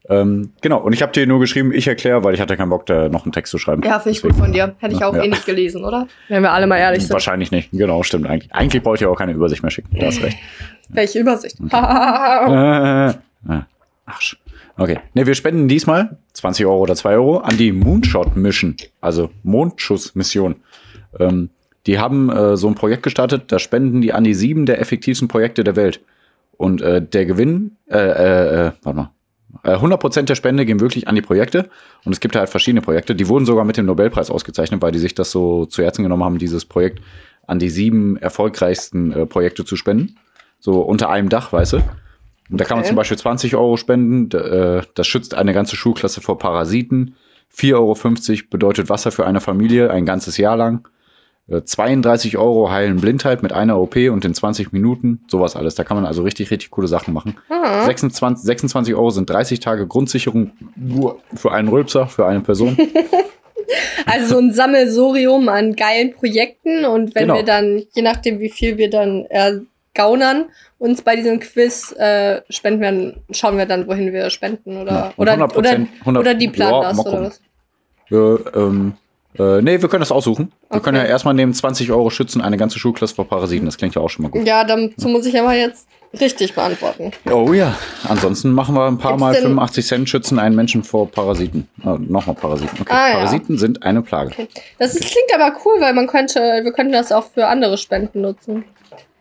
[0.09, 0.80] Ähm, genau.
[0.80, 3.24] Und ich habe dir nur geschrieben, ich erkläre, weil ich hatte keinen Bock, da noch
[3.24, 3.82] einen Text zu schreiben.
[3.84, 4.74] Ja, finde ich gut von dir.
[4.78, 5.22] Hätte ich auch Ja.
[5.22, 6.09] eh nicht gelesen, oder?
[6.28, 7.12] Wenn wir alle mal ehrlich sind.
[7.12, 7.70] Wahrscheinlich nicht.
[7.70, 8.53] Genau, stimmt eigentlich.
[8.53, 9.96] Eigentlich braucht ihr auch keine Übersicht mehr schicken.
[9.98, 10.36] Da hast recht.
[10.88, 11.57] Welche Übersicht?
[11.72, 13.12] Äh, äh,
[14.07, 14.36] Arsch.
[14.76, 14.98] Okay.
[15.14, 20.57] Ne, wir spenden diesmal 20 Euro oder 2 Euro an die Moonshot Mission, also Mondschuss-Mission.
[21.20, 21.50] Ähm,
[21.86, 25.28] die haben äh, so ein Projekt gestartet, da spenden die an die sieben der effektivsten
[25.28, 26.00] Projekte der Welt.
[26.56, 29.10] Und äh, der Gewinn, äh, äh, äh, warte mal,
[29.64, 31.68] äh, 100% der Spende gehen wirklich an die Projekte.
[32.04, 33.14] Und es gibt halt verschiedene Projekte.
[33.14, 36.24] Die wurden sogar mit dem Nobelpreis ausgezeichnet, weil die sich das so zu Herzen genommen
[36.24, 37.00] haben, dieses Projekt
[37.46, 40.16] an die sieben erfolgreichsten äh, Projekte zu spenden.
[40.60, 41.76] So unter einem Dach, weißt du?
[42.50, 42.88] Und da kann man Okay.
[42.88, 44.30] zum Beispiel 20 Euro spenden.
[44.36, 47.16] Äh, Das schützt eine ganze Schulklasse vor Parasiten.
[47.54, 50.86] 4,50 Euro bedeutet Wasser für eine Familie ein ganzes Jahr lang.
[51.49, 55.20] Äh, 32 Euro heilen Blindheit mit einer OP und in 20 Minuten.
[55.28, 55.74] Sowas alles.
[55.74, 57.36] Da kann man also richtig, richtig coole Sachen machen.
[57.84, 62.76] 26, 26 Euro sind 30 Tage Grundsicherung nur für einen Rülpser, für eine Person.
[64.05, 67.36] Also so ein Sammelsorium an geilen Projekten und wenn Genau.
[67.36, 69.61] wir dann, je nachdem wie viel wir dann äh,
[69.95, 70.47] gaunern,
[70.78, 74.93] uns bei diesem Quiz äh, spenden wir, dann- schauen wir dann, wohin wir spenden oder
[74.93, 75.70] Ja, und oder, 100%, oder,
[76.01, 77.40] 100 oder die planen ja, das oder was?
[78.11, 78.93] äh, ähm,
[79.38, 80.52] äh, nee, wir können das aussuchen.
[80.68, 80.84] Wir Okay.
[80.84, 83.66] können ja erstmal nehmen 20 Euro schützen eine ganze Schulklasse vor Parasiten.
[83.66, 84.46] Das klingt ja auch schon mal gut.
[84.46, 85.86] Ja, dazu muss ich aber jetzt
[86.20, 87.10] richtig beantworten.
[87.30, 87.74] Oh ja.
[88.08, 91.66] Ansonsten machen wir ein paar Gibt's Mal denn- 85 Cent schützen einen Menschen vor Parasiten.
[91.84, 92.78] Äh, Nochmal Parasiten.
[92.80, 92.92] Okay.
[92.92, 93.14] Ah, ja.
[93.16, 94.32] Parasiten sind eine Plage.
[94.78, 98.20] Das ist, klingt aber cool, weil man könnte, wir könnten das auch für andere Spenden
[98.20, 98.64] nutzen.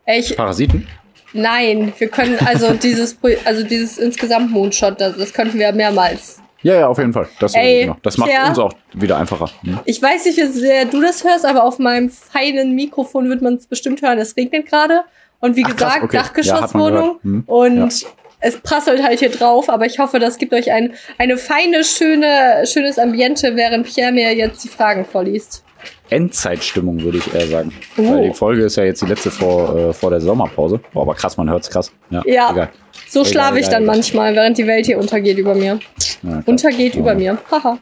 [0.06, 0.88] Ich, Parasiten?
[1.34, 6.76] nein, wir können also dieses, also dieses insgesamt Moonshot, das, das könnten wir mehrmals Ja,
[6.76, 7.28] ja, auf jeden Fall.
[7.40, 7.98] Das, Ey, genau.
[8.04, 8.50] das macht Pierre.
[8.50, 9.50] uns auch wieder einfacher.
[9.64, 9.80] Hm?
[9.86, 13.56] Ich weiß nicht, wie sehr du das hörst, aber auf meinem feinen Mikrofon wird man
[13.56, 14.20] es bestimmt hören.
[14.20, 15.02] Es regnet gerade.
[15.40, 16.16] Und wie Ach, krass, gesagt, okay.
[16.18, 16.94] Ja, Dachgeschosswohnung.
[16.94, 17.24] gehört.
[17.24, 18.06] Hm, Und
[18.42, 19.70] es prasselt halt hier drauf.
[19.70, 24.34] Aber ich hoffe, das gibt euch ein eine feine, schöne, schönes Ambiente, während Pierre mir
[24.36, 25.64] jetzt die Fragen vorliest.
[26.12, 27.74] Endzeitstimmung, würde ich eher sagen.
[27.98, 28.04] Oh.
[28.14, 30.80] Weil die Folge ist ja jetzt die letzte vor, äh, vor der Sommerpause.
[30.94, 31.92] Boah, aber krass, man hört's krass.
[32.10, 32.52] Ja, Ja.
[32.52, 32.70] egal.
[33.08, 33.96] So schlafe ich dann egal.
[33.96, 35.80] manchmal, während die Welt hier untergeht über mir.
[36.24, 36.44] Ja.
[36.46, 37.00] Untergeht Ja.
[37.02, 37.38] über mir.
[37.52, 37.78] Haha.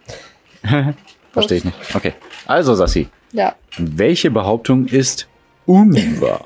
[1.33, 1.75] Verstehe ich nicht.
[1.95, 2.13] Okay.
[2.47, 3.55] Also, Sassi, Ja.
[3.77, 5.27] welche Behauptung ist
[5.65, 6.41] unwahr?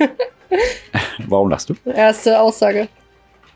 [1.28, 1.76] Warum lachst du?
[1.86, 2.88] Erste Aussage.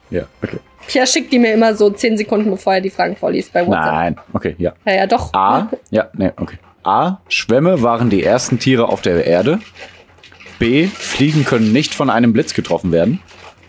[0.09, 0.57] Ja, okay.
[0.87, 3.85] Pierre schickt die mir immer so 10 Sekunden, bevor er die Fragen vorliest bei WhatsApp.
[3.93, 4.71] Nein, okay, ja.
[4.85, 5.33] Ja, ja, doch.
[5.33, 6.57] A, ja, nee, okay.
[6.87, 9.59] A, Schwämme waren die ersten Tiere auf der Erde.
[10.57, 13.21] B, Fliegen können nicht von einem Blitz getroffen werden.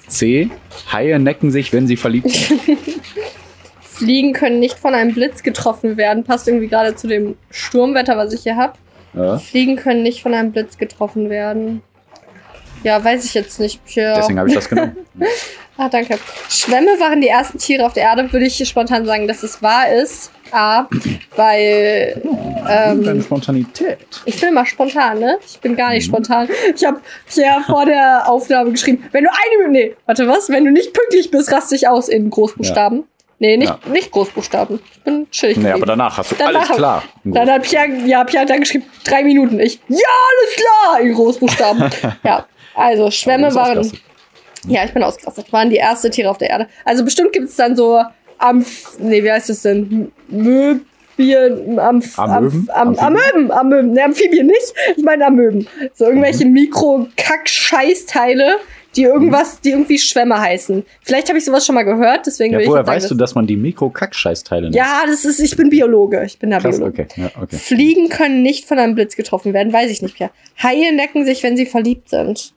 [0.07, 0.51] C,
[0.93, 2.61] Haie necken sich, wenn sie verliebt sind.
[3.81, 6.23] Fliegen können nicht von einem Blitz getroffen werden.
[6.23, 8.75] Passt irgendwie gerade zu dem Sturmwetter, was ich hier habe.
[9.15, 11.83] Ja, Fliegen können nicht von einem Blitz getroffen werden.
[12.85, 13.85] Ja, weiß ich jetzt nicht.
[13.85, 14.15] Pierre.
[14.17, 14.97] deswegen habe ich das genommen.
[15.79, 16.19] Ah, danke.
[16.51, 19.89] Schwämme waren die ersten Tiere auf der Erde, würde ich spontan sagen, dass es wahr
[19.91, 20.33] ist.
[20.51, 20.87] A,
[21.37, 22.23] weil
[22.65, 23.99] Deine ähm, Spontanität.
[24.25, 25.39] ich bin immer spontan, ne?
[25.47, 26.49] Ich bin gar nicht spontan.
[26.75, 27.01] Ich habe
[27.35, 30.95] ja vor der Aufnahme geschrieben, wenn du eine Minute, nee, warte was, wenn du nicht
[30.95, 33.05] pünktlich bist, raste ich aus in Großbuchstaben.
[33.41, 33.79] Nee, nicht, Ja.
[33.93, 34.81] nicht Großbuchstaben.
[34.95, 35.59] Ich bin chillig.
[35.59, 37.03] Nee, aber danach hast du Danach alles klar.
[37.25, 39.61] Dann hat Pierre, ja, Pierre hat dann geschrieben, drei Minuten.
[39.61, 41.91] Ich, ja, alles klar, in Großbuchstaben.
[42.25, 44.01] ja, also Schwämme waren, ausgerastet.
[44.67, 46.67] Ja, ich bin ausgerastet, waren die erste Tiere auf der Erde.
[46.85, 48.01] Also bestimmt gibt es dann so
[48.39, 50.13] Amph, nee, wie heißt das denn?
[50.29, 52.69] Möbien, Amph, Amöben?
[52.73, 52.99] Amph?
[53.01, 55.67] Amöben, Amöben, ne, Amphibien nicht, ich meine Amöben.
[55.95, 56.53] So irgendwelche Mhm.
[56.53, 58.57] Mikro-Kack-Scheißteile,
[58.97, 60.85] die irgendwas, die irgendwie Schwämme heißen.
[61.03, 63.35] Vielleicht habe ich sowas schon mal gehört, deswegen Ja, will woher ich weißt du, dass
[63.35, 64.75] man die Mikro-Kackscheißteile nennt?
[64.75, 67.03] Ja, das ist, ich bin Biologe, ich bin der Krass, Biologe.
[67.11, 67.23] okay.
[67.23, 67.57] Ja, okay.
[67.57, 70.31] Fliegen können nicht von einem Blitz getroffen werden, weiß ich nicht, Pierre.
[70.63, 72.55] Haie necken sich, wenn sie verliebt sind.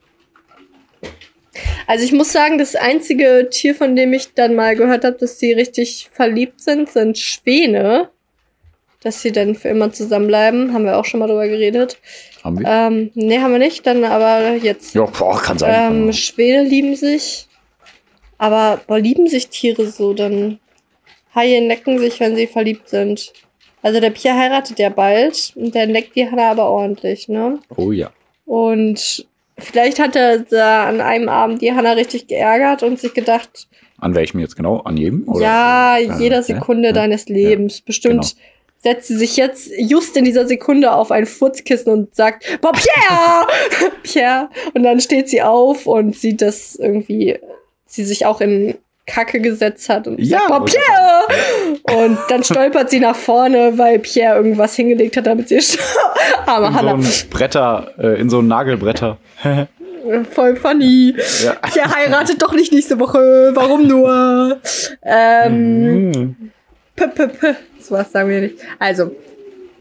[1.86, 5.38] Also ich muss sagen, das einzige Tier, von dem ich dann mal gehört habe, dass
[5.38, 8.10] sie richtig verliebt sind, sind Schwäne.
[9.02, 10.72] Dass sie dann für immer zusammenbleiben.
[10.72, 11.98] Haben wir auch schon mal drüber geredet.
[12.44, 12.68] Haben wir?
[12.68, 14.94] Ähm, nee, haben wir nicht, dann aber jetzt.
[14.94, 16.06] ja, boah, kann sein.
[16.06, 17.48] Ähm, Schwäne lieben sich.
[18.38, 20.58] Aber boah, lieben sich Tiere so, dann
[21.34, 23.32] Haie necken sich, wenn sie verliebt sind.
[23.82, 27.58] Also der Pierre heiratet ja bald und der neckt die Hanna aber ordentlich, ne?
[27.76, 28.12] oh ja.
[28.44, 29.26] Und
[29.62, 34.14] vielleicht hat er da an einem Abend die Hanna richtig geärgert und sich gedacht, An
[34.14, 34.78] welchem jetzt genau?
[34.80, 35.28] An jedem?
[35.28, 35.42] Oder?
[35.42, 37.80] ja, Ja, jeder ja, Sekunde ja, deines Lebens.
[37.80, 38.42] Bestimmt genau.
[38.78, 43.92] setzt sie sich jetzt just in dieser Sekunde auf ein Furzkissen und sagt, boah, Pierre!
[44.02, 44.48] Pierre.
[44.74, 47.38] Und dann steht sie auf und sieht, dass irgendwie
[47.86, 52.06] sie sich auch in Kacke gesetzt hat und Ja, sagt, Pierre!
[52.06, 55.58] Und dann stolpert sie nach vorne, weil Pierre irgendwas hingelegt hat, damit sie
[56.46, 56.94] arme In so Hanna.
[56.94, 59.18] ein Bretter, äh, in so ein Nagelbretter.
[60.32, 61.14] Voll funny.
[61.44, 61.52] Ja.
[61.72, 63.50] Pierre heiratet doch nicht nächste Woche.
[63.54, 64.58] Warum nur?
[65.02, 66.36] Ähm, Mhm.
[66.96, 67.54] P -p -p.
[67.80, 68.56] So was sagen wir nicht.
[68.78, 69.14] Also,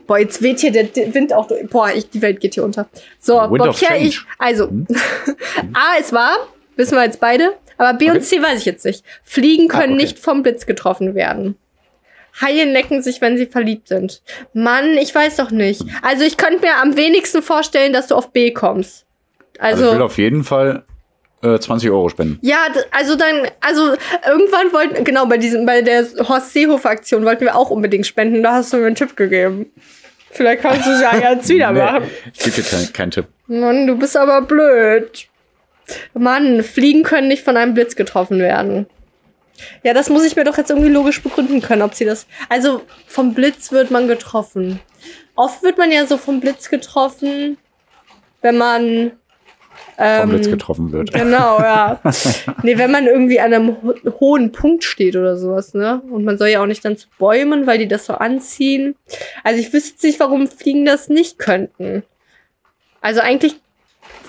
[0.07, 1.67] boah, jetzt weht hier der Wind auch durch.
[1.69, 2.87] Boah, ich, die Welt geht hier unter.
[3.19, 4.69] So, Wind boah, Pierre, ich, also,
[5.73, 6.37] A ist wahr,
[6.75, 8.17] wissen wir jetzt beide, aber B Okay.
[8.17, 9.03] und C weiß ich jetzt nicht.
[9.23, 10.03] Fliegen Ah, können okay.
[10.03, 11.55] nicht vom Blitz getroffen werden.
[12.39, 14.21] Haie necken sich, wenn sie verliebt sind.
[14.53, 15.83] Mann, ich weiß doch nicht.
[16.01, 19.05] Also, ich könnte mir am wenigsten vorstellen, dass du auf B kommst.
[19.59, 20.85] Also, Also, ich will auf jeden Fall
[21.43, 22.39] äh, 20 Euro spenden.
[22.41, 23.95] ja, also dann, also
[24.27, 28.43] irgendwann wollten, genau, bei diesem, bei der Horst Seehofer Aktion wollten wir auch unbedingt spenden.
[28.43, 29.65] Da hast du mir einen Tipp gegeben.
[30.29, 32.03] Vielleicht kannst du es ja jetzt wieder machen.
[32.33, 33.25] ich gebe dir keinen keinen Tipp.
[33.47, 35.27] Mann, du bist aber blöd.
[36.13, 38.87] Mann, Fliegen können nicht von einem Blitz getroffen werden.
[39.83, 42.25] Ja, das muss ich mir doch jetzt irgendwie logisch begründen können, ob sie das.
[42.49, 44.79] Also vom Blitz wird man getroffen.
[45.35, 47.57] Oft wird man ja so vom Blitz getroffen,
[48.41, 49.11] wenn man
[49.95, 51.13] Vom ähm, Blitz getroffen wird.
[51.13, 51.99] Genau, ja.
[52.63, 56.01] nee, wenn man irgendwie an einem ho hohen Punkt steht oder sowas, ne?
[56.09, 58.95] Und man soll ja auch nicht dann zu Bäumen, weil die das so anziehen.
[59.43, 62.03] Also ich wüsste jetzt nicht, warum Fliegen das nicht könnten.
[62.99, 63.55] Also eigentlich,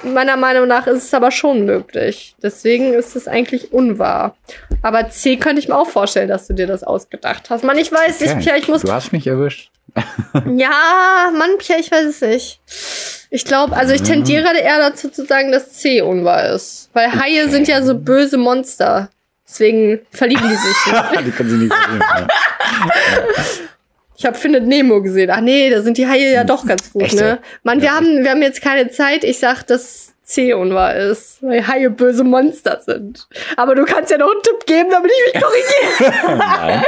[0.02, 2.34] meiner Meinung nach, ist es aber schon möglich.
[2.42, 4.36] Deswegen ist es eigentlich unwahr.
[4.82, 7.64] Aber C könnte ich mir auch vorstellen, dass du dir das ausgedacht hast.
[7.64, 8.42] Mann, ich weiß nicht, Okay.
[8.42, 9.70] Pierre, ich muss Du hast mich erwischt.
[10.56, 12.60] ja, Mann, Pierre, ich weiß es nicht.
[13.30, 16.90] Ich glaube, also ich tendiere eher dazu zu sagen, dass C unwahr ist.
[16.92, 19.08] Weil Haie sind ja so böse Monster.
[19.46, 20.76] Deswegen verlieben die sich.
[21.26, 22.02] die können sie nicht sehen.
[24.22, 25.30] Ich habe Findet Nemo gesehen.
[25.32, 27.40] Ach nee, da sind die Haie ja doch ganz gut, Echt, ne?
[27.64, 27.96] Mann, wir Ja.
[27.96, 29.24] haben, wir haben jetzt keine Zeit.
[29.24, 31.38] Ich sag, dass C unwahr ist.
[31.42, 33.26] Weil Haie böse Monster sind.
[33.56, 36.36] Aber du kannst ja noch einen Tipp geben, damit ich mich korrigiere.
[36.38, 36.84] Nein.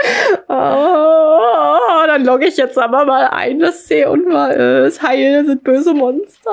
[0.46, 5.02] Oh, dann logge ich jetzt aber mal ein, dass C unwahr ist.
[5.02, 6.52] Haie sind böse Monster.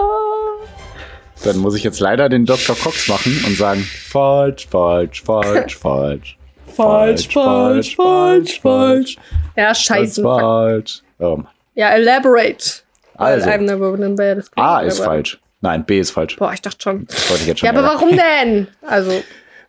[1.44, 2.76] Dann muss ich jetzt leider den Dr.
[2.76, 6.38] Cox machen und sagen, falsch, falsch, falsch, falsch.
[6.76, 9.18] Falsch, falsch, falsch, falsch.
[9.56, 10.22] Ja, scheiße.
[10.22, 11.02] falsch.
[11.20, 11.48] Oh, Mann.
[11.76, 12.82] Ja, elaborate.
[13.16, 13.50] Also.
[13.50, 15.40] I've never been bad at A ist aber- falsch.
[15.64, 16.38] Nein, B ist falsch.
[16.38, 17.06] Boah, ich dachte schon.
[17.06, 18.68] Das wollte ich jetzt schon Ja, aber warum denn?
[18.88, 19.12] Also,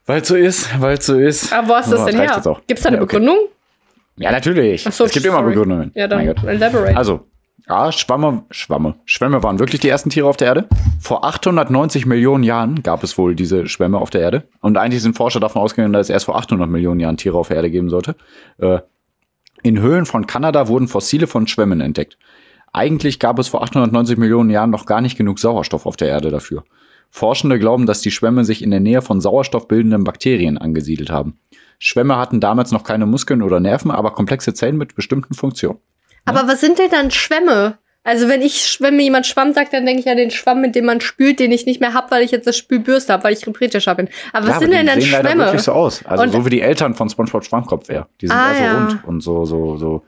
[0.07, 1.53] Weil es so ist, weil es so ist.
[1.53, 2.40] aber wo hast du das Oh, denn her?
[2.66, 3.16] Gibt es da eine Ja, okay.
[3.18, 3.38] Begründung?
[4.16, 4.86] Ja, natürlich.
[4.86, 5.50] Ach so, es gibt immer sorry.
[5.50, 5.90] Begründungen.
[5.94, 6.96] Ja, dann elaborate.
[6.96, 7.26] Also,
[7.74, 8.96] Ah, Schwamme, Schwamme.
[9.06, 10.68] Schwämme waren wirklich die ersten Tiere auf der Erde.
[11.00, 14.46] Vor 890 Millionen Jahren gab es wohl diese Schwämme auf der Erde.
[14.60, 17.48] Und eigentlich sind Forscher davon ausgegangen, dass es erst vor 800 Millionen Jahren Tiere auf
[17.48, 18.14] der Erde geben sollte.
[18.58, 18.80] Äh,
[19.62, 22.18] in Höhlen von Kanada wurden Fossile von Schwämmen entdeckt.
[22.74, 26.30] Eigentlich gab es vor 890 Millionen Jahren noch gar nicht genug Sauerstoff auf der Erde
[26.30, 26.64] dafür.
[27.08, 31.38] Forschende glauben, dass die Schwämme sich in der Nähe von sauerstoffbildenden Bakterien angesiedelt haben.
[31.78, 35.78] Schwämme hatten damals noch keine Muskeln oder Nerven, aber komplexe Zellen mit bestimmten Funktionen.
[36.24, 37.78] Aber was sind denn dann Schwämme?
[38.04, 40.74] Also wenn ich, wenn mir jemand Schwamm sagt, dann denke ich an den Schwamm, mit
[40.74, 43.32] dem man spült, den ich nicht mehr hab, weil ich jetzt das Spülbürste habe, weil
[43.32, 44.08] ich repretischer bin.
[44.32, 45.44] Aber was Ja, sind aber denn dann sehen leider Schwämme?
[45.44, 46.04] wirklich so aus.
[46.04, 48.08] Also Und- so wie die Eltern von SpongeBob Schwammkopf wäre.
[48.20, 48.74] Die sind Ah, eher so ja.
[48.74, 50.02] rund und so so so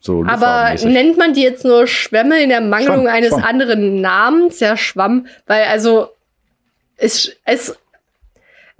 [0.00, 3.42] so Aber nennt man die jetzt nur Schwämme in der Mangelung Schwamm, eines Schwamm.
[3.44, 4.60] anderen Namens?
[4.60, 5.26] Ja, Schwamm.
[5.46, 6.10] Weil also
[6.96, 7.76] es, es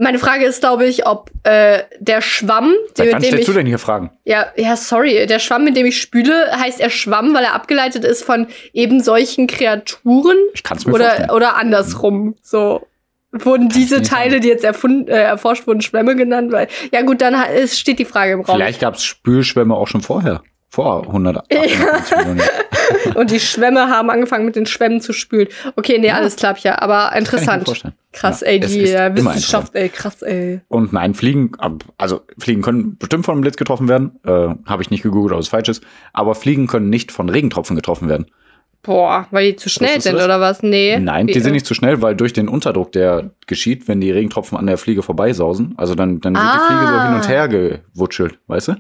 [0.03, 3.53] meine Frage ist, glaube ich, ob äh, der Schwamm, den, mit dem stellst ich du
[3.53, 4.11] denn hier Fragen?
[4.25, 5.27] Ja, ja, sorry.
[5.27, 9.01] Der Schwamm, mit dem ich spüle, heißt er Schwamm, weil er abgeleitet ist von eben
[9.01, 10.37] solchen Kreaturen.
[10.55, 11.31] Ich kann's mir vorstellen.
[11.31, 12.35] Oder, oder andersrum.
[12.43, 12.87] So.
[13.31, 16.53] Wurden diese nicht Teile, die jetzt erfunden, äh, erforscht wurden, Schwämme genannt?
[16.53, 17.37] Weil, ja gut, dann
[17.67, 18.57] steht die Frage im Raum.
[18.57, 20.43] Vielleicht gab es Spülschwämme auch schon vorher.
[20.75, 22.41] Vor 198 Millionen.
[23.14, 25.49] Und die Schwämme haben angefangen mit den Schwämmen zu spülen.
[25.77, 27.64] Okay, nee, alles klar, ja, aber interessant.
[28.12, 30.61] Krass, Ja, ey, die äh, Wissenschaft, ey, krass, ey.
[30.68, 31.53] Und nein, Fliegen,
[31.99, 34.18] also Fliegen können bestimmt von einem Blitz getroffen werden.
[34.25, 35.85] Äh, Habe ich nicht gegoogelt, ob es falsch ist.
[36.14, 38.27] Aber Fliegen können nicht von Regentropfen getroffen werden.
[38.83, 40.25] Boah, weil die zu schnell sind das?
[40.25, 40.62] oder was?
[40.62, 40.99] Nee.
[40.99, 44.11] Nein, die Wie- sind nicht zu schnell, weil durch den Unterdruck, der geschieht, wenn die
[44.11, 47.07] Regentropfen an der Fliege vorbeisausen, also dann, dann wird die Fliege so Ah.
[47.09, 48.73] hin und her gewutschelt, weißt du?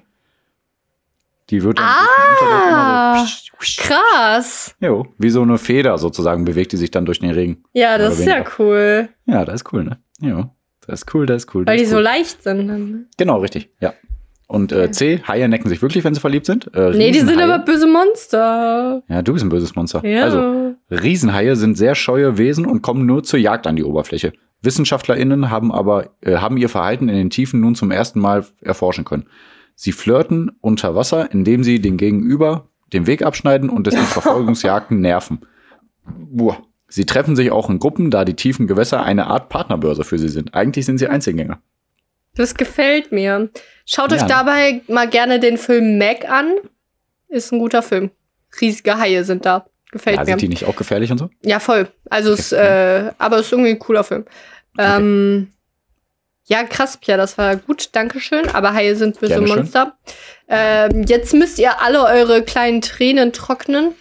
[1.52, 3.18] Die wird dann Ah.
[3.18, 4.74] so, psch, psch, Krass.
[4.80, 7.62] jo, wie so eine Feder sozusagen bewegt die sich dann durch den Regen.
[7.74, 9.08] Ja, das ist ja cool.
[9.26, 9.98] Ja, das ist cool, ne?
[10.20, 10.50] Ja,
[10.86, 11.66] das ist cool, das ist cool.
[11.66, 12.02] Weil die ist so cool.
[12.02, 12.66] leicht sind.
[12.68, 13.06] dann.
[13.18, 13.92] Genau, richtig, ja.
[14.48, 16.70] Und äh, C, Haie necken sich wirklich, wenn sie verliebt sind.
[16.74, 19.02] Äh, Nee, die sind aber böse Monster.
[19.08, 20.04] Ja, du bist ein böses Monster.
[20.06, 20.24] Ja.
[20.24, 24.32] Also, Riesenhaie sind sehr scheue Wesen und kommen nur zur Jagd an die Oberfläche.
[24.62, 29.04] WissenschaftlerInnen haben aber äh, haben ihr Verhalten in den Tiefen nun zum ersten Mal erforschen
[29.04, 29.26] können.
[29.82, 35.00] Sie flirten unter Wasser, indem sie den Gegenüber den Weg abschneiden und es mit Verfolgungsjagden
[35.00, 35.40] nerven.
[36.06, 36.56] Boah.
[36.86, 40.28] Sie treffen sich auch in Gruppen, da die tiefen Gewässer eine Art Partnerbörse für sie
[40.28, 40.54] sind.
[40.54, 41.60] Eigentlich sind sie Einzelgänger.
[42.36, 43.50] Das gefällt mir.
[43.84, 44.28] Schaut Ja, euch ne?
[44.28, 46.52] dabei mal gerne den Film Meg an.
[47.28, 48.12] Ist ein guter Film.
[48.60, 49.66] Riesige Haie sind da.
[49.90, 50.26] Gefällt Ja, mir.
[50.28, 51.28] sind die nicht auch gefährlich und so?
[51.42, 51.88] Ja, voll.
[52.08, 54.26] Also es, äh, aber es ist irgendwie ein cooler Film.
[54.78, 55.48] Ähm,
[56.46, 58.48] ja, krass, Pia, das war gut, Dankeschön.
[58.48, 59.46] Aber Haie sind böse Gerne.
[59.46, 59.96] Monster.
[60.48, 63.94] Ähm, jetzt müsst ihr alle eure kleinen Tränen trocknen.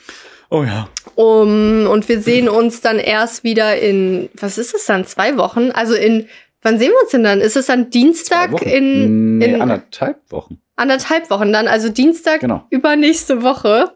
[0.50, 0.90] Oh ja.
[1.16, 5.72] Um, und wir sehen uns dann erst wieder in, was ist es dann, zwei Wochen?
[5.72, 6.28] Also in,
[6.62, 7.40] wann sehen wir uns denn dann?
[7.40, 10.60] Ist es dann Dienstag in, nee, in anderthalb Wochen.
[10.76, 11.68] anderthalb Wochen dann?
[11.70, 12.66] Also Dienstag Genau.
[12.70, 13.92] übernächste Woche.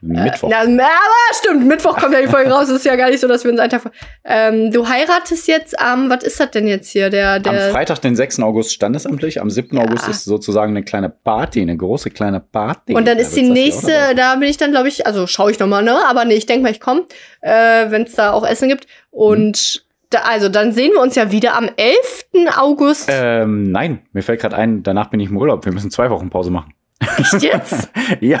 [0.00, 0.48] Mittwoch.
[0.50, 2.64] Na, aber stimmt, Mittwoch kommt ja die Folge raus.
[2.68, 3.92] Es ist ja gar nicht so, dass wir uns einen Tag vor.
[4.24, 7.10] Ähm, du heiratest jetzt am, was ist das denn jetzt hier?
[7.10, 7.66] Der, der.
[7.66, 8.40] Am Freitag, den 6.
[8.40, 9.40] August, standesamtlich.
[9.40, 9.76] Am 7.
[9.78, 12.94] August ist sozusagen eine kleine Party, eine große kleine Party.
[12.94, 15.58] und dann Da ist die nächste, da bin ich dann, glaube ich, also schaue ich
[15.58, 15.96] nochmal, ne?
[16.08, 17.06] Aber nee, ich denke mal, ich komme,
[17.40, 18.86] äh, wenn es da auch Essen gibt.
[19.10, 22.26] Und da, also dann sehen wir uns ja wieder am 11.
[22.58, 23.08] August.
[23.12, 25.64] Ähm, nein, mir fällt gerade ein, danach bin ich im Urlaub.
[25.64, 26.72] Wir müssen zwei Wochen Pause machen.
[27.00, 27.90] Echt jetzt?
[28.20, 28.40] ja,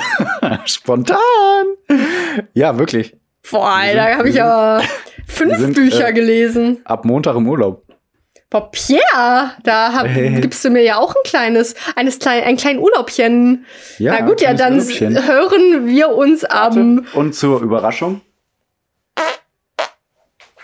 [0.64, 1.18] spontan.
[2.54, 3.16] Ja, wirklich.
[3.50, 4.82] Boah, Alter, habe ich aber
[5.26, 6.80] fünf sind, Bücher äh, gelesen.
[6.84, 7.84] Ab Montag im Urlaub.
[8.50, 10.40] Boah, Pierre, da hab, Hey.
[10.40, 13.66] gibst du mir ja auch ein kleines, eines klein, ein klein Urlaubchen.
[13.98, 15.26] Ja, Na gut, ja, kleines dann Urlaubchen.
[15.28, 17.06] hören wir uns am.
[17.14, 18.22] Und zur Überraschung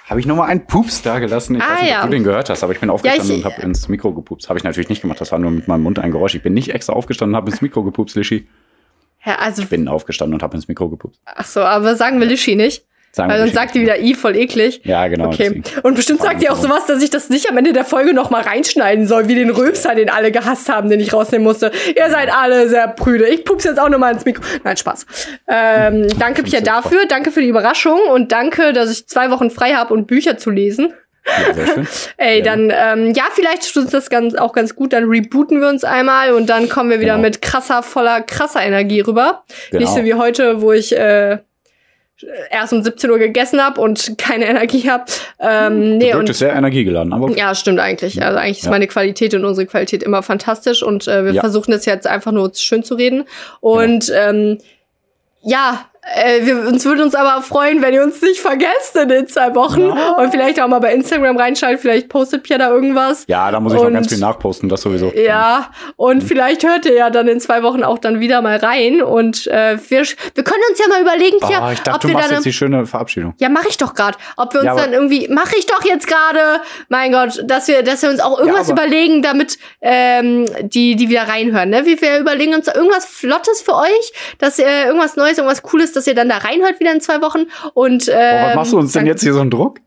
[0.04, 1.56] habe ich nochmal einen Pups da gelassen.
[1.56, 1.98] Ich Ah, weiß nicht, ja.
[2.00, 4.48] ob du den gehört hast, aber ich bin aufgestanden ich- und habe ins Mikro gepupst.
[4.48, 6.34] Habe ich natürlich nicht gemacht, das war nur mit meinem Mund ein Geräusch.
[6.34, 8.46] Ich bin nicht extra aufgestanden und habe ins Mikro gepupst, Lischi.
[9.24, 11.20] Ja, also, Bin aufgestanden und habe ins Mikro gepupst.
[11.24, 12.84] ach so, aber sagen wir Lischi nicht.
[13.14, 14.80] Sagen Weil sonst sagt die wieder I, voll eklig.
[14.84, 15.26] Ja, genau.
[15.26, 15.62] Okay.
[15.62, 15.80] deswegen.
[15.82, 18.30] Und bestimmt sagt ihr auch sowas, dass ich das nicht am Ende der Folge noch
[18.30, 21.70] mal reinschneiden soll, wie den Rülpser, den alle gehasst haben, den ich rausnehmen musste.
[21.96, 23.28] Ihr seid alle sehr prüde.
[23.28, 24.42] Ich pups jetzt auch noch mal ins Mikro.
[24.64, 25.06] Nein, Spaß.
[25.46, 27.06] Ähm, danke, Pia, dafür.
[27.06, 30.50] Danke für die Überraschung und danke, dass ich zwei Wochen frei habe und Bücher zu
[30.50, 30.92] lesen.
[31.24, 31.86] Ja, sehr schön.
[32.16, 32.44] Ey, Ja.
[32.44, 34.92] dann, ähm, ja, vielleicht tut uns das ganz, auch ganz gut.
[34.92, 37.22] Dann rebooten wir uns einmal und dann kommen wir wieder Genau.
[37.22, 39.44] mit krasser, voller, krasser Energie rüber.
[39.70, 39.80] Genau.
[39.82, 41.38] Nicht so wie heute, wo ich äh,
[42.50, 45.04] erst um 17 Uhr gegessen habe und keine Energie habe.
[45.40, 48.22] Ähm, nee, Du und sehr energiegeladen, aber ja, stimmt eigentlich.
[48.22, 48.70] Also eigentlich ist Ja.
[48.70, 51.40] meine Qualität und unsere Qualität immer fantastisch und äh, wir Ja.
[51.40, 53.24] versuchen es jetzt einfach nur schön zu reden.
[53.60, 54.58] Und ähm,
[55.42, 55.86] ja,
[56.16, 59.54] Äh, wir, uns würde uns aber freuen, wenn ihr uns nicht vergesst in den zwei
[59.54, 59.82] Wochen.
[59.88, 60.12] Ja.
[60.18, 61.80] Und vielleicht auch mal bei Instagram reinschaltet.
[61.80, 63.24] Vielleicht postet Pierre da irgendwas.
[63.26, 65.12] Ja, da muss ich Und- noch ganz viel nachposten, das sowieso.
[65.14, 69.02] Ja, und vielleicht hört ihr ja dann in zwei Wochen auch dann wieder mal rein.
[69.02, 70.02] Und äh, wir,
[70.34, 72.36] wir können uns ja mal überlegen, Pierre, Oh, ich dachte, ob du wir machst dann.
[72.36, 73.34] jetzt die schöne Verabschiedung.
[73.38, 74.18] Ja, mache ich doch gerade.
[74.36, 77.82] Ob wir uns Ja, dann irgendwie, mache ich doch jetzt gerade, mein Gott, dass wir,
[77.82, 81.70] dass wir uns auch irgendwas aber- überlegen, damit ähm, die, die wieder reinhören.
[81.70, 81.86] Ne?
[81.86, 86.06] Wir, wir überlegen uns irgendwas Flottes für euch, dass ihr irgendwas Neues, irgendwas Cooles, dass
[86.06, 87.44] ihr dann da reinhört wieder in zwei Wochen.
[87.74, 89.80] Und ähm, Boah, was machst du uns denn dann- jetzt hier so einen Druck?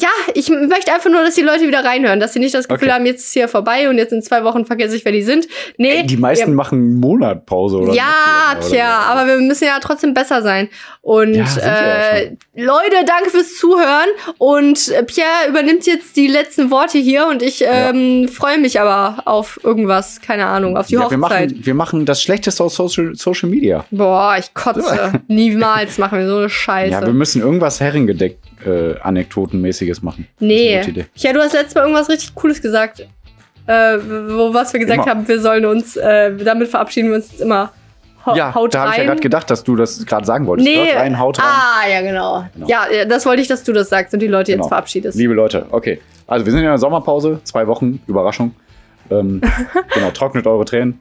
[0.00, 2.88] Ja, ich möchte einfach nur, dass die Leute wieder reinhören, dass sie nicht das Gefühl
[2.88, 2.94] Okay.
[2.94, 5.48] haben, jetzt ist hier vorbei und jetzt in zwei Wochen vergesse ich, wer die sind.
[5.76, 8.04] Nee, Ey, die meisten wir- machen einen Monat Pause oder ja,
[8.52, 10.68] länger tja, oder aber wir müssen ja trotzdem besser sein.
[11.02, 14.08] Und Ja, wir ja äh, Leute, danke fürs Zuhören.
[14.38, 19.22] Und äh, Pierre übernimmt jetzt die letzten Worte hier und ich ähm, freue mich aber
[19.24, 21.50] auf irgendwas, keine Ahnung, auf die ja, wir, Hochzeit.
[21.50, 23.84] machen, wir machen das Schlechteste aus Social, Social Media.
[23.90, 25.12] Boah, ich kotze.
[25.28, 26.92] Niemals machen wir so eine Scheiße.
[26.92, 30.26] Ja, wir müssen irgendwas Herrengedeck äh, Anekdotenmäßiges machen.
[30.40, 30.80] Nee.
[31.16, 33.00] Ja, du hast letztes Mal irgendwas richtig Cooles gesagt.
[33.66, 35.10] Äh, wo was wir gesagt Immer.
[35.10, 37.70] haben, wir sollen uns, äh, damit verabschieden wir uns jetzt immer.
[38.24, 40.66] Ha Ja, haut da habe ich ja gerade gedacht, dass du das gerade sagen wolltest.
[40.68, 40.86] Nee.
[40.86, 41.46] Hört rein, haut rein.
[41.46, 42.44] Ah, ja, genau.
[42.54, 42.66] Genau.
[42.66, 44.64] Ja, das wollte ich, dass du das sagst und die Leute Genau.
[44.64, 45.18] jetzt verabschiedest.
[45.18, 46.00] Liebe Leute, okay.
[46.26, 48.54] Also wir sind in der Sommerpause, zwei Wochen, Überraschung.
[49.10, 49.40] Ähm,
[49.94, 51.00] genau, trocknet eure Tränen.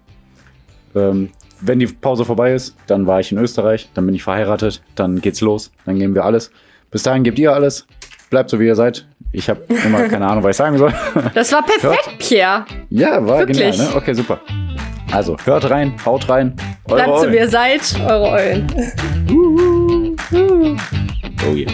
[0.95, 1.30] Ähm,
[1.62, 5.22] wenn die Pause vorbei ist, dann war ich in Österreich, dann bin ich verheiratet, dann
[5.22, 6.51] geht's los, dann geben wir alles.
[6.92, 7.86] Bis dahin gebt ihr alles,
[8.30, 9.06] bleibt so wie ihr seid.
[9.32, 10.94] Ich habe immer keine Ahnung, was ich sagen soll.
[11.34, 12.66] Das war perfekt, Pierre.
[12.90, 13.58] ja, war Wirklich.
[13.60, 13.96] genial, ne?
[13.96, 14.40] Okay, super.
[15.12, 16.56] Also, hört rein, haut rein.
[16.86, 17.34] Eure Bleibt so, Eulen.
[17.34, 17.82] wie ihr seid.
[18.06, 18.68] Eure Eulen.
[21.50, 21.72] Oh yeah.